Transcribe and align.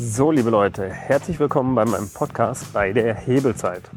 So, 0.00 0.30
liebe 0.30 0.50
Leute, 0.50 0.88
herzlich 0.88 1.40
willkommen 1.40 1.74
bei 1.74 1.84
meinem 1.84 2.08
Podcast 2.08 2.72
bei 2.72 2.92
der 2.92 3.16
Hebelzeit. 3.16 3.90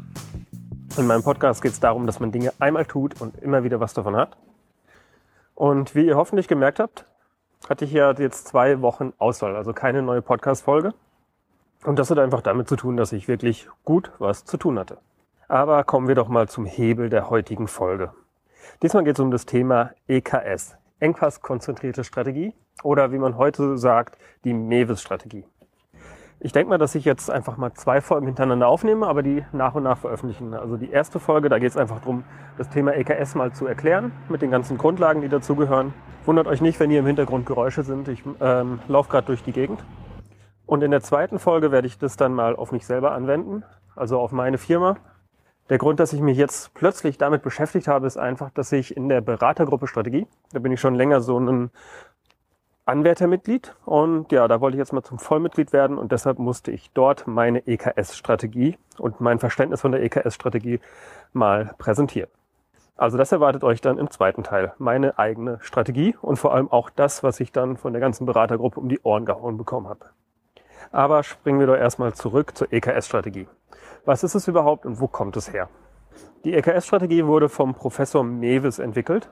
In 0.98 1.06
meinem 1.06 1.22
Podcast 1.22 1.62
geht 1.62 1.70
es 1.70 1.78
darum, 1.78 2.08
dass 2.08 2.18
man 2.18 2.32
Dinge 2.32 2.52
einmal 2.58 2.86
tut 2.86 3.20
und 3.20 3.40
immer 3.40 3.62
wieder 3.62 3.78
was 3.78 3.94
davon 3.94 4.16
hat. 4.16 4.36
Und 5.54 5.94
wie 5.94 6.04
ihr 6.04 6.16
hoffentlich 6.16 6.48
gemerkt 6.48 6.80
habt, 6.80 7.04
hatte 7.68 7.84
ich 7.84 7.92
ja 7.92 8.10
jetzt 8.14 8.48
zwei 8.48 8.80
Wochen 8.80 9.12
Auswahl, 9.18 9.54
also 9.54 9.72
keine 9.72 10.02
neue 10.02 10.22
Podcast-Folge. 10.22 10.92
Und 11.84 12.00
das 12.00 12.10
hat 12.10 12.18
einfach 12.18 12.40
damit 12.40 12.68
zu 12.68 12.74
tun, 12.74 12.96
dass 12.96 13.12
ich 13.12 13.28
wirklich 13.28 13.68
gut 13.84 14.10
was 14.18 14.44
zu 14.44 14.56
tun 14.56 14.80
hatte. 14.80 14.98
Aber 15.46 15.84
kommen 15.84 16.08
wir 16.08 16.16
doch 16.16 16.28
mal 16.28 16.48
zum 16.48 16.66
Hebel 16.66 17.10
der 17.10 17.30
heutigen 17.30 17.68
Folge. 17.68 18.12
Diesmal 18.82 19.04
geht 19.04 19.14
es 19.14 19.20
um 19.20 19.30
das 19.30 19.46
Thema 19.46 19.92
EKS, 20.08 20.74
Engpass-konzentrierte 20.98 22.02
Strategie 22.02 22.54
oder 22.82 23.12
wie 23.12 23.18
man 23.18 23.36
heute 23.36 23.78
sagt, 23.78 24.18
die 24.42 24.52
Mewis-Strategie. 24.52 25.44
Ich 26.44 26.50
denke 26.50 26.70
mal, 26.70 26.78
dass 26.78 26.96
ich 26.96 27.04
jetzt 27.04 27.30
einfach 27.30 27.56
mal 27.56 27.72
zwei 27.72 28.00
Folgen 28.00 28.26
hintereinander 28.26 28.66
aufnehme, 28.66 29.06
aber 29.06 29.22
die 29.22 29.44
nach 29.52 29.76
und 29.76 29.84
nach 29.84 29.98
veröffentlichen. 29.98 30.54
Also 30.54 30.76
die 30.76 30.90
erste 30.90 31.20
Folge, 31.20 31.48
da 31.48 31.60
geht 31.60 31.70
es 31.70 31.76
einfach 31.76 32.00
darum, 32.00 32.24
das 32.58 32.68
Thema 32.68 32.96
EKS 32.96 33.36
mal 33.36 33.52
zu 33.52 33.64
erklären, 33.68 34.10
mit 34.28 34.42
den 34.42 34.50
ganzen 34.50 34.76
Grundlagen, 34.76 35.20
die 35.20 35.28
dazugehören. 35.28 35.94
Wundert 36.24 36.48
euch 36.48 36.60
nicht, 36.60 36.80
wenn 36.80 36.90
hier 36.90 36.98
im 36.98 37.06
Hintergrund 37.06 37.46
Geräusche 37.46 37.84
sind. 37.84 38.08
Ich 38.08 38.24
ähm, 38.40 38.80
laufe 38.88 39.08
gerade 39.08 39.28
durch 39.28 39.44
die 39.44 39.52
Gegend. 39.52 39.84
Und 40.66 40.82
in 40.82 40.90
der 40.90 41.00
zweiten 41.00 41.38
Folge 41.38 41.70
werde 41.70 41.86
ich 41.86 41.96
das 41.96 42.16
dann 42.16 42.34
mal 42.34 42.56
auf 42.56 42.72
mich 42.72 42.86
selber 42.86 43.12
anwenden, 43.12 43.62
also 43.94 44.18
auf 44.18 44.32
meine 44.32 44.58
Firma. 44.58 44.96
Der 45.70 45.78
Grund, 45.78 46.00
dass 46.00 46.12
ich 46.12 46.20
mich 46.20 46.36
jetzt 46.36 46.74
plötzlich 46.74 47.18
damit 47.18 47.42
beschäftigt 47.42 47.86
habe, 47.86 48.08
ist 48.08 48.16
einfach, 48.16 48.50
dass 48.50 48.72
ich 48.72 48.96
in 48.96 49.08
der 49.08 49.20
Beratergruppe 49.20 49.86
Strategie, 49.86 50.26
da 50.52 50.58
bin 50.58 50.72
ich 50.72 50.80
schon 50.80 50.96
länger 50.96 51.20
so 51.20 51.38
ein 51.38 51.70
Anwärtermitglied 52.84 53.76
und 53.84 54.32
ja, 54.32 54.48
da 54.48 54.60
wollte 54.60 54.76
ich 54.76 54.80
jetzt 54.80 54.92
mal 54.92 55.04
zum 55.04 55.20
Vollmitglied 55.20 55.72
werden 55.72 55.98
und 55.98 56.10
deshalb 56.10 56.40
musste 56.40 56.72
ich 56.72 56.90
dort 56.90 57.28
meine 57.28 57.64
EKS-Strategie 57.66 58.76
und 58.98 59.20
mein 59.20 59.38
Verständnis 59.38 59.80
von 59.80 59.92
der 59.92 60.02
EKS-Strategie 60.02 60.80
mal 61.32 61.74
präsentieren. 61.78 62.28
Also 62.96 63.18
das 63.18 63.30
erwartet 63.30 63.62
euch 63.62 63.80
dann 63.80 63.98
im 63.98 64.10
zweiten 64.10 64.42
Teil. 64.42 64.72
Meine 64.78 65.16
eigene 65.18 65.58
Strategie 65.60 66.16
und 66.20 66.36
vor 66.36 66.54
allem 66.54 66.70
auch 66.72 66.90
das, 66.90 67.22
was 67.22 67.38
ich 67.38 67.52
dann 67.52 67.76
von 67.76 67.92
der 67.92 68.00
ganzen 68.00 68.26
Beratergruppe 68.26 68.80
um 68.80 68.88
die 68.88 69.00
Ohren 69.02 69.26
gehauen 69.26 69.56
bekommen 69.56 69.88
habe. 69.88 70.06
Aber 70.90 71.22
springen 71.22 71.60
wir 71.60 71.68
doch 71.68 71.76
erstmal 71.76 72.14
zurück 72.14 72.56
zur 72.56 72.72
EKS-Strategie. 72.72 73.46
Was 74.04 74.24
ist 74.24 74.34
es 74.34 74.48
überhaupt 74.48 74.86
und 74.86 75.00
wo 75.00 75.06
kommt 75.06 75.36
es 75.36 75.52
her? 75.52 75.68
Die 76.44 76.54
EKS-Strategie 76.54 77.26
wurde 77.26 77.48
vom 77.48 77.74
Professor 77.74 78.24
Mewis 78.24 78.80
entwickelt 78.80 79.30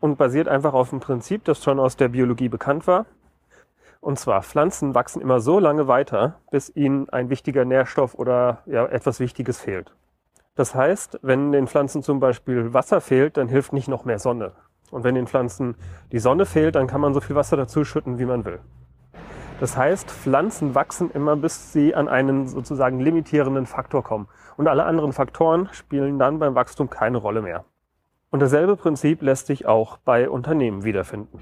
und 0.00 0.16
basiert 0.16 0.48
einfach 0.48 0.74
auf 0.74 0.90
dem 0.90 1.00
Prinzip, 1.00 1.44
das 1.44 1.62
schon 1.62 1.80
aus 1.80 1.96
der 1.96 2.08
Biologie 2.08 2.48
bekannt 2.48 2.86
war. 2.86 3.06
Und 4.00 4.18
zwar, 4.18 4.42
Pflanzen 4.42 4.94
wachsen 4.94 5.20
immer 5.20 5.40
so 5.40 5.58
lange 5.58 5.88
weiter, 5.88 6.40
bis 6.50 6.74
ihnen 6.74 7.08
ein 7.08 7.30
wichtiger 7.30 7.64
Nährstoff 7.64 8.14
oder 8.14 8.62
ja, 8.66 8.86
etwas 8.86 9.18
Wichtiges 9.18 9.60
fehlt. 9.60 9.92
Das 10.54 10.74
heißt, 10.74 11.18
wenn 11.22 11.52
den 11.52 11.66
Pflanzen 11.66 12.02
zum 12.02 12.20
Beispiel 12.20 12.72
Wasser 12.74 13.00
fehlt, 13.00 13.36
dann 13.36 13.48
hilft 13.48 13.72
nicht 13.72 13.88
noch 13.88 14.04
mehr 14.04 14.18
Sonne. 14.18 14.52
Und 14.90 15.04
wenn 15.04 15.14
den 15.14 15.26
Pflanzen 15.26 15.76
die 16.12 16.18
Sonne 16.18 16.46
fehlt, 16.46 16.74
dann 16.74 16.86
kann 16.86 17.00
man 17.00 17.14
so 17.14 17.20
viel 17.20 17.36
Wasser 17.36 17.56
dazu 17.56 17.84
schütten, 17.84 18.18
wie 18.18 18.24
man 18.24 18.44
will. 18.44 18.60
Das 19.60 19.76
heißt, 19.76 20.10
Pflanzen 20.10 20.74
wachsen 20.74 21.10
immer, 21.10 21.36
bis 21.36 21.72
sie 21.72 21.94
an 21.94 22.08
einen 22.08 22.46
sozusagen 22.46 23.00
limitierenden 23.00 23.66
Faktor 23.66 24.04
kommen. 24.04 24.28
Und 24.56 24.68
alle 24.68 24.84
anderen 24.84 25.12
Faktoren 25.12 25.68
spielen 25.72 26.18
dann 26.18 26.38
beim 26.38 26.54
Wachstum 26.54 26.88
keine 26.88 27.18
Rolle 27.18 27.42
mehr. 27.42 27.64
Und 28.30 28.40
dasselbe 28.40 28.76
Prinzip 28.76 29.22
lässt 29.22 29.46
sich 29.46 29.66
auch 29.66 29.96
bei 29.98 30.28
Unternehmen 30.28 30.84
wiederfinden. 30.84 31.40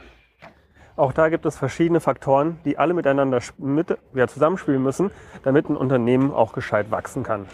Auch 0.94 1.12
da 1.12 1.28
gibt 1.28 1.44
es 1.44 1.58
verschiedene 1.58 2.00
Faktoren, 2.00 2.58
die 2.64 2.78
alle 2.78 2.94
miteinander 2.94 3.40
mit, 3.58 3.98
ja, 4.14 4.28
zusammenspielen 4.28 4.82
müssen, 4.82 5.10
damit 5.42 5.68
ein 5.68 5.76
Unternehmen 5.76 6.32
auch 6.32 6.52
gescheit 6.52 6.90
wachsen 6.90 7.22
kann. 7.22 7.46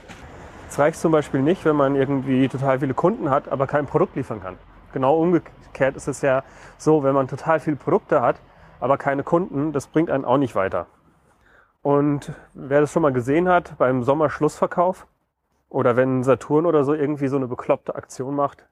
Es 0.69 0.79
reicht 0.79 1.01
zum 1.01 1.13
Beispiel 1.13 1.41
nicht, 1.41 1.65
wenn 1.65 1.77
man 1.77 1.97
irgendwie 1.97 2.49
total 2.49 2.79
viele 2.79 2.95
Kunden 2.95 3.31
hat, 3.31 3.51
aber 3.51 3.67
kein 3.67 3.87
Produkt 3.87 4.17
liefern 4.17 4.41
kann. 4.41 4.59
Genau 4.93 5.17
umgekehrt 5.17 5.97
ist 5.97 6.09
es 6.09 6.23
ja 6.23 6.45
so, 6.79 7.03
wenn 7.03 7.15
man 7.15 7.27
total 7.27 7.59
viele 7.59 7.77
Produkte 7.77 8.21
hat, 8.21 8.37
aber 8.81 8.97
keine 8.97 9.23
Kunden, 9.23 9.73
das 9.73 9.87
bringt 9.87 10.11
einen 10.11 10.25
auch 10.25 10.39
nicht 10.39 10.55
weiter. 10.55 10.87
Und 11.83 12.33
wer 12.55 12.81
das 12.81 12.93
schon 12.93 13.03
mal 13.03 13.13
gesehen 13.13 13.49
hat 13.49 13.77
beim 13.77 14.03
Sommerschlussverkauf 14.03 15.07
oder 15.69 15.97
wenn 15.97 16.23
Saturn 16.23 16.65
oder 16.65 16.85
so 16.85 16.95
irgendwie 16.95 17.29
so 17.29 17.37
eine 17.37 17.49
bekloppte 17.49 17.95
Aktion 17.97 18.37
macht, 18.37 18.67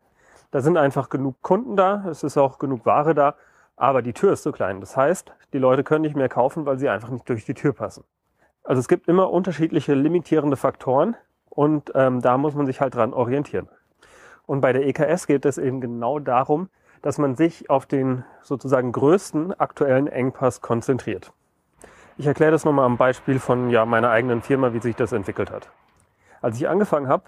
da 0.50 0.61
sind 0.61 0.77
einfach 0.77 1.09
genug 1.09 1.43
Kunden 1.43 1.77
da, 1.77 2.05
es 2.09 2.22
ist 2.22 2.37
auch 2.37 2.59
genug 2.59 2.84
Ware 2.84 3.15
da, 3.15 3.34
aber 3.77 4.03
die 4.03 4.12
Tür 4.12 4.33
ist 4.33 4.43
so 4.43 4.53
klein. 4.53 4.81
Das 4.81 4.97
heißt, 4.97 5.33
die 5.53 5.59
Leute 5.59 5.84
können 5.84 6.03
nicht 6.03 6.16
mehr 6.16 6.28
kaufen, 6.28 6.66
weil 6.66 6.78
sie 6.78 6.88
einfach 6.88 7.11
nicht 7.11 7.28
durch 7.28 7.44
die 7.44 7.55
Tür 7.55 7.72
passen. 7.72 8.05
Also 8.65 8.81
es 8.81 8.89
gibt 8.89 9.09
immer 9.09 9.31
unterschiedliche 9.31 9.94
limitierende 9.94 10.56
Faktoren 10.56 11.16
und 11.49 11.93
ähm, 11.94 12.21
da 12.21 12.37
muss 12.37 12.55
man 12.55 12.66
sich 12.66 12.81
halt 12.81 12.94
dran 12.94 13.15
orientieren. 13.15 13.69
Und 14.47 14.60
bei 14.60 14.72
der 14.72 14.87
EKS 14.87 15.27
geht 15.27 15.44
es 15.44 15.56
eben 15.56 15.81
genau 15.81 16.19
darum, 16.19 16.69
dass 17.03 17.16
man 17.16 17.37
sich 17.37 17.71
auf 17.71 17.87
den 17.87 18.25
sozusagen 18.43 18.93
größten 18.93 19.59
aktuellen 19.59 20.09
Engpass 20.09 20.60
konzentriert. 20.60 21.33
Ich 22.19 22.27
erkläre 22.27 22.50
das 22.50 22.65
nochmal 22.65 22.84
am 22.84 22.99
Beispiel 22.99 23.39
von 23.39 23.71
ja, 23.71 23.87
meiner 23.87 24.10
eigenen 24.10 24.43
Firma, 24.43 24.75
wie 24.75 24.81
sich 24.81 24.97
das 24.97 25.12
entwickelt 25.12 25.50
hat. 25.50 25.71
Als 26.43 26.56
ich 26.59 26.69
angefangen 26.69 27.09
habe, 27.09 27.25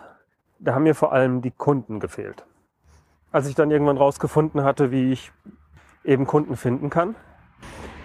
da 0.58 0.74
haben 0.74 0.82
mir 0.82 0.94
vor 0.94 1.12
allem 1.12 1.40
die 1.40 1.50
Kunden 1.50 1.98
gefehlt 1.98 2.44
als 3.32 3.48
ich 3.48 3.54
dann 3.54 3.70
irgendwann 3.70 3.96
rausgefunden 3.96 4.62
hatte, 4.62 4.90
wie 4.90 5.12
ich 5.12 5.32
eben 6.04 6.26
Kunden 6.26 6.56
finden 6.56 6.90
kann, 6.90 7.16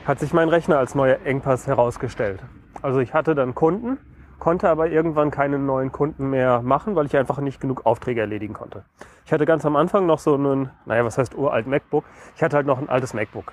hat 0.06 0.20
sich 0.20 0.34
mein 0.34 0.48
Rechner 0.48 0.78
als 0.80 0.96
neuer 0.96 1.20
Engpass 1.26 1.68
herausgestellt. 1.68 2.42
Also 2.82 3.00
ich 3.00 3.14
hatte 3.14 3.36
dann 3.36 3.54
Kunden, 3.54 3.98
konnte 4.40 4.70
aber 4.70 4.88
irgendwann 4.88 5.32
keine 5.32 5.60
neuen 5.60 5.92
Kunden 5.92 6.30
mehr 6.30 6.62
machen, 6.62 6.96
weil 6.96 7.06
ich 7.06 7.18
einfach 7.18 7.40
nicht 7.40 7.60
genug 7.60 7.86
Aufträge 7.86 8.22
erledigen 8.22 8.54
konnte. 8.54 8.86
Ich 9.26 9.34
hatte 9.34 9.46
ganz 9.46 9.66
am 9.66 9.76
Anfang 9.76 10.06
noch 10.06 10.20
so 10.20 10.36
einen, 10.36 10.72
naja, 10.86 11.04
was 11.04 11.18
heißt 11.18 11.36
uralt 11.36 11.68
MacBook? 11.68 12.06
Ich 12.36 12.44
hatte 12.44 12.56
halt 12.56 12.66
noch 12.66 12.78
ein 12.78 12.88
altes 12.88 13.14
MacBook. 13.14 13.52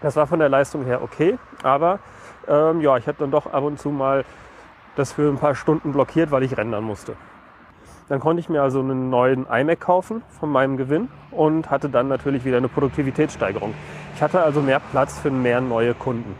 Das 0.00 0.16
war 0.16 0.26
von 0.26 0.40
der 0.40 0.48
Leistung 0.48 0.84
her 0.84 1.02
okay, 1.02 1.38
aber 1.62 2.00
ähm, 2.48 2.80
ja, 2.80 2.96
ich 2.96 3.06
habe 3.06 3.18
dann 3.18 3.30
doch 3.30 3.46
ab 3.46 3.62
und 3.62 3.78
zu 3.78 3.90
mal 3.90 4.24
das 4.96 5.12
für 5.12 5.30
ein 5.30 5.38
paar 5.38 5.54
Stunden 5.54 5.92
blockiert, 5.92 6.30
weil 6.30 6.42
ich 6.42 6.56
rendern 6.56 6.82
musste. 6.82 7.14
Dann 8.08 8.20
konnte 8.20 8.38
ich 8.38 8.48
mir 8.48 8.62
also 8.62 8.80
einen 8.80 9.10
neuen 9.10 9.46
iMac 9.50 9.80
kaufen 9.80 10.22
von 10.38 10.48
meinem 10.48 10.76
Gewinn 10.76 11.08
und 11.32 11.70
hatte 11.70 11.88
dann 11.88 12.06
natürlich 12.06 12.44
wieder 12.44 12.58
eine 12.58 12.68
Produktivitätssteigerung. 12.68 13.74
Ich 14.14 14.22
hatte 14.22 14.42
also 14.42 14.60
mehr 14.60 14.80
Platz 14.80 15.18
für 15.18 15.30
mehr 15.30 15.60
neue 15.60 15.92
Kunden. 15.92 16.36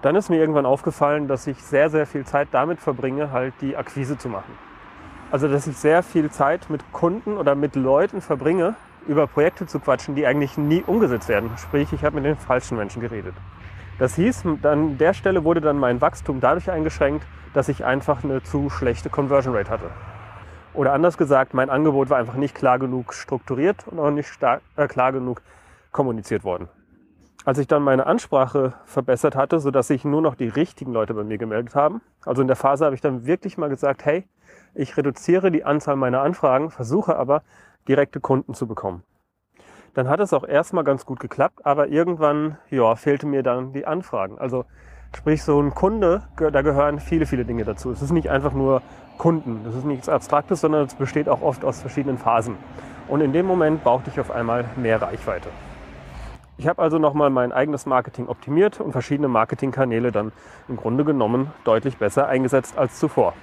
Dann 0.00 0.16
ist 0.16 0.30
mir 0.30 0.36
irgendwann 0.36 0.64
aufgefallen, 0.64 1.28
dass 1.28 1.46
ich 1.46 1.62
sehr, 1.62 1.90
sehr 1.90 2.06
viel 2.06 2.24
Zeit 2.24 2.48
damit 2.52 2.80
verbringe, 2.80 3.32
halt 3.32 3.52
die 3.60 3.76
Akquise 3.76 4.16
zu 4.16 4.28
machen. 4.28 4.56
Also, 5.30 5.46
dass 5.46 5.66
ich 5.66 5.76
sehr 5.76 6.02
viel 6.02 6.30
Zeit 6.30 6.70
mit 6.70 6.80
Kunden 6.92 7.36
oder 7.36 7.54
mit 7.54 7.76
Leuten 7.76 8.22
verbringe, 8.22 8.74
über 9.06 9.26
Projekte 9.26 9.66
zu 9.66 9.80
quatschen, 9.80 10.14
die 10.14 10.26
eigentlich 10.26 10.56
nie 10.56 10.82
umgesetzt 10.86 11.28
werden. 11.28 11.50
Sprich, 11.58 11.92
ich 11.92 12.02
habe 12.02 12.16
mit 12.16 12.24
den 12.24 12.36
falschen 12.36 12.78
Menschen 12.78 13.02
geredet. 13.02 13.34
Das 13.98 14.14
hieß, 14.14 14.44
an 14.62 14.96
der 14.96 15.12
Stelle 15.12 15.44
wurde 15.44 15.60
dann 15.60 15.78
mein 15.78 16.00
Wachstum 16.00 16.40
dadurch 16.40 16.70
eingeschränkt, 16.70 17.26
dass 17.52 17.68
ich 17.68 17.84
einfach 17.84 18.24
eine 18.24 18.42
zu 18.42 18.70
schlechte 18.70 19.10
Conversion 19.10 19.54
Rate 19.54 19.70
hatte. 19.70 19.90
Oder 20.74 20.92
anders 20.92 21.16
gesagt, 21.16 21.54
mein 21.54 21.70
Angebot 21.70 22.10
war 22.10 22.18
einfach 22.18 22.34
nicht 22.34 22.54
klar 22.54 22.78
genug 22.78 23.14
strukturiert 23.14 23.86
und 23.88 23.98
auch 23.98 24.10
nicht 24.10 24.28
stark, 24.28 24.60
äh, 24.76 24.86
klar 24.86 25.12
genug 25.12 25.42
kommuniziert 25.92 26.44
worden. 26.44 26.68
Als 27.44 27.58
ich 27.58 27.66
dann 27.66 27.82
meine 27.82 28.06
Ansprache 28.06 28.74
verbessert 28.84 29.34
hatte, 29.34 29.58
sodass 29.58 29.88
sich 29.88 30.04
nur 30.04 30.20
noch 30.20 30.34
die 30.34 30.48
richtigen 30.48 30.92
Leute 30.92 31.14
bei 31.14 31.24
mir 31.24 31.38
gemeldet 31.38 31.74
haben, 31.74 32.02
also 32.24 32.42
in 32.42 32.48
der 32.48 32.56
Phase 32.56 32.84
habe 32.84 32.94
ich 32.94 33.00
dann 33.00 33.26
wirklich 33.26 33.56
mal 33.56 33.70
gesagt, 33.70 34.04
hey, 34.04 34.26
ich 34.74 34.96
reduziere 34.96 35.50
die 35.50 35.64
Anzahl 35.64 35.96
meiner 35.96 36.20
Anfragen, 36.20 36.70
versuche 36.70 37.16
aber 37.16 37.42
direkte 37.88 38.20
Kunden 38.20 38.54
zu 38.54 38.66
bekommen. 38.66 39.02
Dann 39.94 40.08
hat 40.08 40.20
es 40.20 40.32
auch 40.32 40.46
erstmal 40.46 40.84
ganz 40.84 41.06
gut 41.06 41.20
geklappt, 41.20 41.64
aber 41.64 41.88
irgendwann 41.88 42.58
ja, 42.70 42.94
fehlte 42.94 43.26
mir 43.26 43.42
dann 43.42 43.72
die 43.72 43.86
Anfragen. 43.86 44.38
Also 44.38 44.66
sprich 45.16 45.42
so 45.42 45.60
ein 45.60 45.74
Kunde, 45.74 46.28
da 46.36 46.62
gehören 46.62 47.00
viele, 47.00 47.26
viele 47.26 47.44
Dinge 47.44 47.64
dazu. 47.64 47.90
Es 47.90 48.02
ist 48.02 48.12
nicht 48.12 48.30
einfach 48.30 48.52
nur 48.52 48.82
Kunden. 49.18 49.62
Das 49.64 49.74
ist 49.74 49.84
nichts 49.84 50.08
Abstraktes, 50.08 50.60
sondern 50.60 50.86
es 50.86 50.94
besteht 50.94 51.28
auch 51.28 51.42
oft 51.42 51.64
aus 51.64 51.80
verschiedenen 51.80 52.18
Phasen. 52.18 52.56
Und 53.08 53.20
in 53.20 53.32
dem 53.32 53.46
Moment 53.46 53.82
brauchte 53.84 54.10
ich 54.10 54.20
auf 54.20 54.30
einmal 54.30 54.64
mehr 54.76 55.02
Reichweite. 55.02 55.48
Ich 56.56 56.66
habe 56.66 56.82
also 56.82 56.98
nochmal 56.98 57.30
mein 57.30 57.52
eigenes 57.52 57.86
Marketing 57.86 58.26
optimiert 58.28 58.80
und 58.80 58.92
verschiedene 58.92 59.28
Marketingkanäle 59.28 60.10
dann 60.10 60.32
im 60.68 60.76
Grunde 60.76 61.04
genommen 61.04 61.52
deutlich 61.64 61.98
besser 61.98 62.26
eingesetzt 62.26 62.76
als 62.76 62.98
zuvor. 62.98 63.34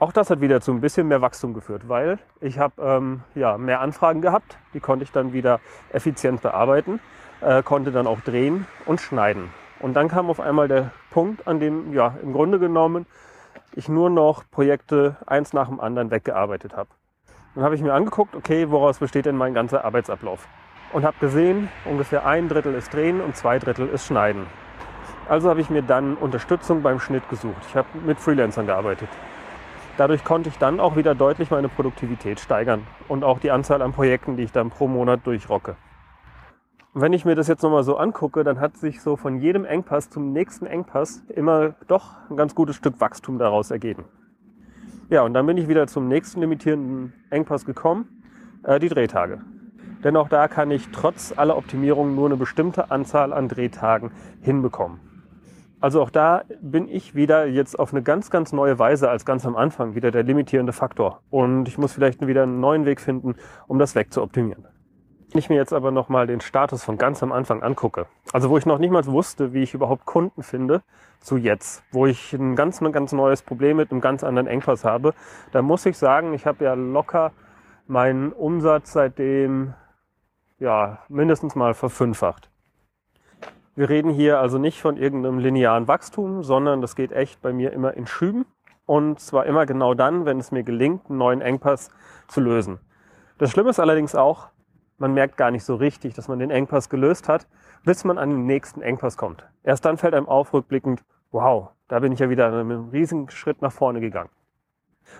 Auch 0.00 0.12
das 0.12 0.28
hat 0.28 0.40
wieder 0.40 0.60
zu 0.60 0.72
ein 0.72 0.80
bisschen 0.80 1.06
mehr 1.06 1.20
Wachstum 1.20 1.54
geführt, 1.54 1.88
weil 1.88 2.18
ich 2.40 2.58
habe 2.58 2.82
ähm, 2.82 3.22
ja, 3.36 3.56
mehr 3.56 3.80
Anfragen 3.80 4.22
gehabt, 4.22 4.58
die 4.74 4.80
konnte 4.80 5.04
ich 5.04 5.12
dann 5.12 5.32
wieder 5.32 5.60
effizient 5.92 6.42
bearbeiten, 6.42 6.98
äh, 7.40 7.62
konnte 7.62 7.92
dann 7.92 8.08
auch 8.08 8.20
drehen 8.20 8.66
und 8.86 9.00
schneiden. 9.00 9.50
Und 9.78 9.94
dann 9.94 10.08
kam 10.08 10.30
auf 10.30 10.40
einmal 10.40 10.66
der 10.66 10.90
Punkt, 11.10 11.46
an 11.46 11.60
dem 11.60 11.94
ja 11.94 12.16
im 12.22 12.32
Grunde 12.32 12.58
genommen 12.58 13.06
ich 13.76 13.88
nur 13.88 14.10
noch 14.10 14.44
Projekte 14.50 15.16
eins 15.26 15.52
nach 15.52 15.68
dem 15.68 15.80
anderen 15.80 16.10
weggearbeitet 16.10 16.76
habe. 16.76 16.90
Dann 17.54 17.64
habe 17.64 17.74
ich 17.74 17.82
mir 17.82 17.92
angeguckt, 17.92 18.34
okay, 18.34 18.70
woraus 18.70 18.98
besteht 18.98 19.26
denn 19.26 19.36
mein 19.36 19.54
ganzer 19.54 19.84
Arbeitsablauf? 19.84 20.46
Und 20.92 21.04
habe 21.04 21.16
gesehen, 21.20 21.68
ungefähr 21.84 22.26
ein 22.26 22.48
Drittel 22.48 22.74
ist 22.74 22.92
Drehen 22.92 23.20
und 23.20 23.36
zwei 23.36 23.58
Drittel 23.58 23.88
ist 23.88 24.06
Schneiden. 24.06 24.46
Also 25.28 25.48
habe 25.48 25.60
ich 25.60 25.70
mir 25.70 25.82
dann 25.82 26.14
Unterstützung 26.16 26.82
beim 26.82 27.00
Schnitt 27.00 27.28
gesucht. 27.30 27.62
Ich 27.68 27.76
habe 27.76 27.88
mit 28.04 28.18
Freelancern 28.18 28.66
gearbeitet. 28.66 29.08
Dadurch 29.96 30.24
konnte 30.24 30.48
ich 30.48 30.58
dann 30.58 30.80
auch 30.80 30.96
wieder 30.96 31.14
deutlich 31.14 31.50
meine 31.50 31.68
Produktivität 31.68 32.40
steigern 32.40 32.86
und 33.08 33.24
auch 33.24 33.38
die 33.38 33.50
Anzahl 33.50 33.80
an 33.82 33.92
Projekten, 33.92 34.36
die 34.36 34.42
ich 34.42 34.52
dann 34.52 34.70
pro 34.70 34.88
Monat 34.88 35.20
durchrocke. 35.24 35.76
Wenn 36.94 37.12
ich 37.12 37.24
mir 37.24 37.34
das 37.34 37.48
jetzt 37.48 37.62
nochmal 37.62 37.82
so 37.82 37.96
angucke, 37.96 38.44
dann 38.44 38.60
hat 38.60 38.76
sich 38.76 39.02
so 39.02 39.16
von 39.16 39.40
jedem 39.40 39.64
Engpass 39.64 40.10
zum 40.10 40.32
nächsten 40.32 40.64
Engpass 40.64 41.24
immer 41.28 41.74
doch 41.88 42.14
ein 42.30 42.36
ganz 42.36 42.54
gutes 42.54 42.76
Stück 42.76 43.00
Wachstum 43.00 43.38
daraus 43.38 43.72
ergeben. 43.72 44.04
Ja, 45.10 45.22
und 45.22 45.34
dann 45.34 45.44
bin 45.46 45.56
ich 45.56 45.68
wieder 45.68 45.88
zum 45.88 46.06
nächsten 46.06 46.40
limitierenden 46.40 47.12
Engpass 47.30 47.64
gekommen, 47.66 48.22
äh, 48.62 48.78
die 48.78 48.88
Drehtage. 48.88 49.40
Denn 50.04 50.16
auch 50.16 50.28
da 50.28 50.46
kann 50.46 50.70
ich 50.70 50.90
trotz 50.90 51.36
aller 51.36 51.56
Optimierungen 51.56 52.14
nur 52.14 52.26
eine 52.26 52.36
bestimmte 52.36 52.90
Anzahl 52.90 53.32
an 53.32 53.48
Drehtagen 53.48 54.12
hinbekommen. 54.40 55.00
Also 55.80 56.00
auch 56.00 56.10
da 56.10 56.44
bin 56.62 56.88
ich 56.88 57.14
wieder 57.14 57.46
jetzt 57.46 57.78
auf 57.78 57.92
eine 57.92 58.02
ganz, 58.02 58.30
ganz 58.30 58.52
neue 58.52 58.78
Weise 58.78 59.10
als 59.10 59.26
ganz 59.26 59.44
am 59.44 59.56
Anfang 59.56 59.94
wieder 59.94 60.10
der 60.10 60.22
limitierende 60.22 60.72
Faktor. 60.72 61.20
Und 61.28 61.68
ich 61.68 61.76
muss 61.76 61.92
vielleicht 61.92 62.26
wieder 62.26 62.44
einen 62.44 62.60
neuen 62.60 62.86
Weg 62.86 63.00
finden, 63.00 63.34
um 63.66 63.78
das 63.78 63.94
wegzuoptimieren. 63.94 64.64
Wenn 65.34 65.40
ich 65.40 65.50
mir 65.50 65.56
jetzt 65.56 65.72
aber 65.72 65.90
nochmal 65.90 66.28
den 66.28 66.40
Status 66.40 66.84
von 66.84 66.96
ganz 66.96 67.20
am 67.20 67.32
Anfang 67.32 67.64
angucke, 67.64 68.06
also 68.32 68.50
wo 68.50 68.56
ich 68.56 68.66
noch 68.66 68.78
nicht 68.78 68.92
mal 68.92 69.04
wusste, 69.04 69.52
wie 69.52 69.64
ich 69.64 69.74
überhaupt 69.74 70.04
Kunden 70.04 70.44
finde, 70.44 70.80
zu 71.18 71.36
jetzt, 71.36 71.82
wo 71.90 72.06
ich 72.06 72.32
ein 72.34 72.54
ganz, 72.54 72.78
ganz 72.78 73.10
neues 73.10 73.42
Problem 73.42 73.78
mit 73.78 73.90
einem 73.90 74.00
ganz 74.00 74.22
anderen 74.22 74.46
Engpass 74.46 74.84
habe, 74.84 75.12
da 75.50 75.60
muss 75.60 75.86
ich 75.86 75.98
sagen, 75.98 76.34
ich 76.34 76.46
habe 76.46 76.64
ja 76.64 76.74
locker 76.74 77.32
meinen 77.88 78.32
Umsatz 78.32 78.92
seitdem 78.92 79.74
ja 80.60 81.00
mindestens 81.08 81.56
mal 81.56 81.74
verfünffacht. 81.74 82.48
Wir 83.74 83.88
reden 83.88 84.10
hier 84.10 84.38
also 84.38 84.58
nicht 84.58 84.80
von 84.80 84.96
irgendeinem 84.96 85.40
linearen 85.40 85.88
Wachstum, 85.88 86.44
sondern 86.44 86.80
das 86.80 86.94
geht 86.94 87.10
echt 87.10 87.42
bei 87.42 87.52
mir 87.52 87.72
immer 87.72 87.94
in 87.94 88.06
Schüben. 88.06 88.46
Und 88.86 89.18
zwar 89.18 89.46
immer 89.46 89.66
genau 89.66 89.94
dann, 89.94 90.26
wenn 90.26 90.38
es 90.38 90.52
mir 90.52 90.62
gelingt, 90.62 91.08
einen 91.08 91.18
neuen 91.18 91.40
Engpass 91.40 91.90
zu 92.28 92.40
lösen. 92.40 92.78
Das 93.38 93.50
Schlimme 93.50 93.70
ist 93.70 93.80
allerdings 93.80 94.14
auch, 94.14 94.53
man 94.98 95.14
merkt 95.14 95.36
gar 95.36 95.50
nicht 95.50 95.64
so 95.64 95.74
richtig, 95.74 96.14
dass 96.14 96.28
man 96.28 96.38
den 96.38 96.50
Engpass 96.50 96.88
gelöst 96.88 97.28
hat, 97.28 97.46
bis 97.84 98.04
man 98.04 98.18
an 98.18 98.30
den 98.30 98.46
nächsten 98.46 98.82
Engpass 98.82 99.16
kommt. 99.16 99.46
Erst 99.62 99.84
dann 99.84 99.96
fällt 99.96 100.14
einem 100.14 100.28
auf, 100.28 100.52
rückblickend, 100.52 101.04
wow, 101.30 101.70
da 101.88 101.98
bin 102.00 102.12
ich 102.12 102.20
ja 102.20 102.30
wieder 102.30 102.50
mit 102.64 102.76
einem 102.76 102.88
riesigen 102.90 103.30
Schritt 103.30 103.60
nach 103.62 103.72
vorne 103.72 104.00
gegangen. 104.00 104.30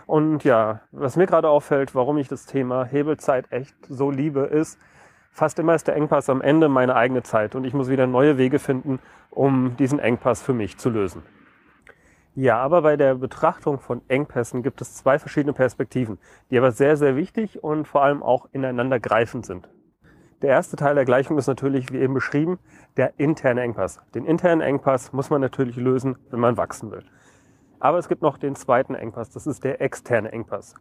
Und 0.06 0.44
ja, 0.44 0.81
was 0.93 1.17
mir 1.17 1.26
gerade 1.26 1.49
auffällt, 1.49 1.94
warum 1.94 2.17
ich 2.19 2.29
das 2.29 2.47
Thema 2.47 2.85
Hebelzeit 2.85 3.50
echt 3.50 3.75
so 3.88 4.11
liebe, 4.11 4.41
ist, 4.41 4.79
fast 5.31 5.59
immer 5.59 5.75
ist 5.75 5.88
der 5.88 5.97
Engpass 5.97 6.31
am 6.31 6.41
Ende 6.41 6.69
meine 6.69 6.94
eigene 6.94 7.23
Zeit 7.23 7.55
und 7.55 7.65
ich 7.65 7.75
muss 7.75 7.88
wieder 7.88 8.06
neue 8.06 8.38
Wege 8.38 8.59
finden, 8.59 9.00
um 9.31 9.77
diesen 9.77 9.99
Engpass 9.99 10.43
für 10.43 10.55
mich 10.55 10.79
zu 10.79 10.91
lösen. 10.91 11.23
Ja, 12.37 12.59
aber 12.59 12.83
bei 12.83 12.97
der 12.97 13.15
Betrachtung 13.15 13.79
von 13.79 14.03
Engpässen 14.09 14.65
gibt 14.65 14.81
es 14.81 14.97
zwei 14.97 15.21
verschiedene 15.21 15.53
Perspektiven, 15.53 16.19
die 16.51 16.59
aber 16.59 16.73
sehr, 16.73 16.97
sehr 16.97 17.15
wichtig 17.15 17.63
und 17.63 17.87
vor 17.87 18.03
allem 18.03 18.25
auch 18.25 18.49
ineinander 18.51 18.99
greifend 18.99 19.47
sind. 19.47 19.69
Der 20.43 20.51
erste 20.51 20.75
Teil 20.75 20.97
der 20.97 21.05
Gleichung 21.05 21.39
ist 21.39 21.47
natürlich, 21.47 21.93
wie 21.93 21.99
eben 21.99 22.13
beschrieben, 22.13 22.59
der 22.97 23.19
interne 23.19 23.63
Engpass. 23.63 24.01
Den 24.17 24.25
internen 24.25 24.63
Engpass 24.63 25.13
muss 25.13 25.31
man 25.31 25.41
natürlich 25.41 25.77
lösen, 25.77 26.17
wenn 26.31 26.41
man 26.41 26.57
wachsen 26.57 26.91
will. 26.91 27.05
Aber 27.79 27.99
es 27.99 28.09
gibt 28.09 28.23
noch 28.23 28.37
den 28.37 28.57
zweiten 28.57 28.97
Engpass, 28.97 29.31
das 29.31 29.47
ist 29.47 29.63
der 29.63 29.81
externe 29.81 30.33
Engpass. 30.33 30.75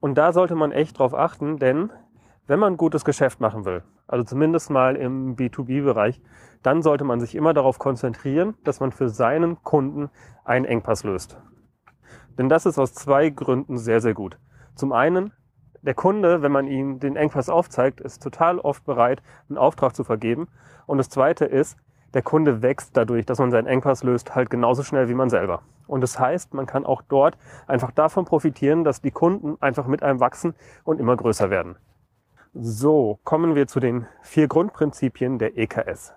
Und 0.00 0.16
da 0.16 0.32
sollte 0.32 0.54
man 0.54 0.72
echt 0.72 0.98
drauf 0.98 1.12
achten, 1.12 1.58
denn 1.58 1.90
wenn 2.46 2.58
man 2.58 2.76
gutes 2.76 3.04
Geschäft 3.04 3.40
machen 3.40 3.64
will, 3.64 3.82
also 4.06 4.24
zumindest 4.24 4.70
mal 4.70 4.96
im 4.96 5.36
B2B-Bereich, 5.36 6.20
dann 6.62 6.82
sollte 6.82 7.04
man 7.04 7.20
sich 7.20 7.34
immer 7.34 7.54
darauf 7.54 7.78
konzentrieren, 7.78 8.54
dass 8.64 8.80
man 8.80 8.92
für 8.92 9.08
seinen 9.08 9.62
Kunden 9.62 10.10
einen 10.44 10.64
Engpass 10.64 11.04
löst. 11.04 11.38
Denn 12.38 12.48
das 12.48 12.66
ist 12.66 12.78
aus 12.78 12.94
zwei 12.94 13.30
Gründen 13.30 13.78
sehr, 13.78 14.00
sehr 14.00 14.14
gut. 14.14 14.38
Zum 14.74 14.92
einen, 14.92 15.32
der 15.82 15.94
Kunde, 15.94 16.42
wenn 16.42 16.52
man 16.52 16.66
ihm 16.66 16.98
den 17.00 17.16
Engpass 17.16 17.48
aufzeigt, 17.48 18.00
ist 18.00 18.22
total 18.22 18.58
oft 18.58 18.84
bereit, 18.84 19.22
einen 19.48 19.58
Auftrag 19.58 19.94
zu 19.94 20.04
vergeben. 20.04 20.48
Und 20.86 20.98
das 20.98 21.10
zweite 21.10 21.44
ist, 21.44 21.76
der 22.14 22.22
Kunde 22.22 22.62
wächst 22.62 22.96
dadurch, 22.96 23.26
dass 23.26 23.38
man 23.38 23.50
seinen 23.50 23.66
Engpass 23.66 24.02
löst, 24.02 24.34
halt 24.34 24.50
genauso 24.50 24.82
schnell 24.82 25.08
wie 25.08 25.14
man 25.14 25.30
selber. 25.30 25.62
Und 25.86 26.00
das 26.00 26.18
heißt, 26.18 26.54
man 26.54 26.66
kann 26.66 26.86
auch 26.86 27.02
dort 27.02 27.36
einfach 27.66 27.90
davon 27.90 28.24
profitieren, 28.24 28.84
dass 28.84 29.02
die 29.02 29.10
Kunden 29.10 29.56
einfach 29.60 29.86
mit 29.86 30.02
einem 30.02 30.20
wachsen 30.20 30.54
und 30.84 31.00
immer 31.00 31.16
größer 31.16 31.50
werden. 31.50 31.76
So, 32.56 33.18
kommen 33.24 33.56
wir 33.56 33.66
zu 33.66 33.80
den 33.80 34.06
vier 34.22 34.46
Grundprinzipien 34.46 35.40
der 35.40 35.58
EKS. 35.58 36.14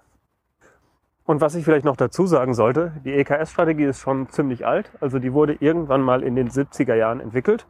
Und 1.26 1.42
was 1.42 1.56
ich 1.56 1.66
vielleicht 1.66 1.84
noch 1.84 1.98
dazu 1.98 2.28
sagen 2.28 2.54
sollte, 2.54 2.92
die 3.04 3.14
EKS-Strategie 3.14 3.86
ist 3.86 4.02
schon 4.02 4.30
ziemlich 4.30 4.64
alt. 4.64 4.92
Also 5.02 5.18
die 5.18 5.34
wurde 5.34 5.58
irgendwann 5.60 6.02
mal 6.02 6.22
in 6.22 6.36
den 6.36 6.48
70er 6.48 6.94
Jahren 6.94 7.22
entwickelt 7.22 7.66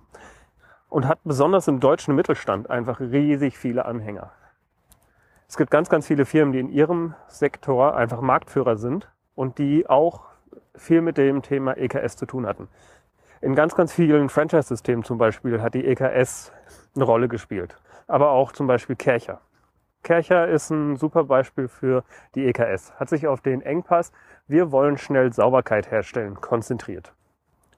und 0.89 1.07
hat 1.07 1.19
besonders 1.23 1.69
im 1.69 1.79
deutschen 1.79 2.13
Mittelstand 2.13 2.69
einfach 2.69 2.99
riesig 2.99 3.57
viele 3.57 3.85
Anhänger. 3.85 4.31
Es 5.47 5.55
gibt 5.55 5.71
ganz, 5.71 5.87
ganz 5.87 6.05
viele 6.05 6.25
Firmen, 6.25 6.51
die 6.51 6.59
in 6.59 6.69
ihrem 6.69 7.15
Sektor 7.29 7.95
einfach 7.95 8.19
Marktführer 8.19 8.75
sind 8.75 9.09
und 9.33 9.59
die 9.59 9.87
auch 9.87 10.25
viel 10.75 11.01
mit 11.01 11.17
dem 11.17 11.41
Thema 11.41 11.77
EKS 11.77 12.17
zu 12.17 12.25
tun 12.25 12.45
hatten. 12.45 12.67
In 13.39 13.55
ganz, 13.55 13.75
ganz 13.75 13.93
vielen 13.93 14.27
Franchise-Systemen 14.27 15.05
zum 15.05 15.17
Beispiel 15.17 15.61
hat 15.61 15.73
die 15.73 15.85
EKS 15.85 16.51
eine 16.95 17.05
Rolle 17.05 17.29
gespielt 17.29 17.77
aber 18.07 18.31
auch 18.31 18.51
zum 18.51 18.67
Beispiel 18.67 18.95
Kercher. 18.95 19.41
Kercher 20.03 20.47
ist 20.47 20.69
ein 20.69 20.95
super 20.95 21.25
Beispiel 21.25 21.67
für 21.67 22.03
die 22.33 22.45
EKS. 22.45 22.93
Hat 22.95 23.09
sich 23.09 23.27
auf 23.27 23.41
den 23.41 23.61
Engpass, 23.61 24.11
wir 24.47 24.71
wollen 24.71 24.97
schnell 24.97 25.33
Sauberkeit 25.33 25.91
herstellen, 25.91 26.39
konzentriert. 26.39 27.13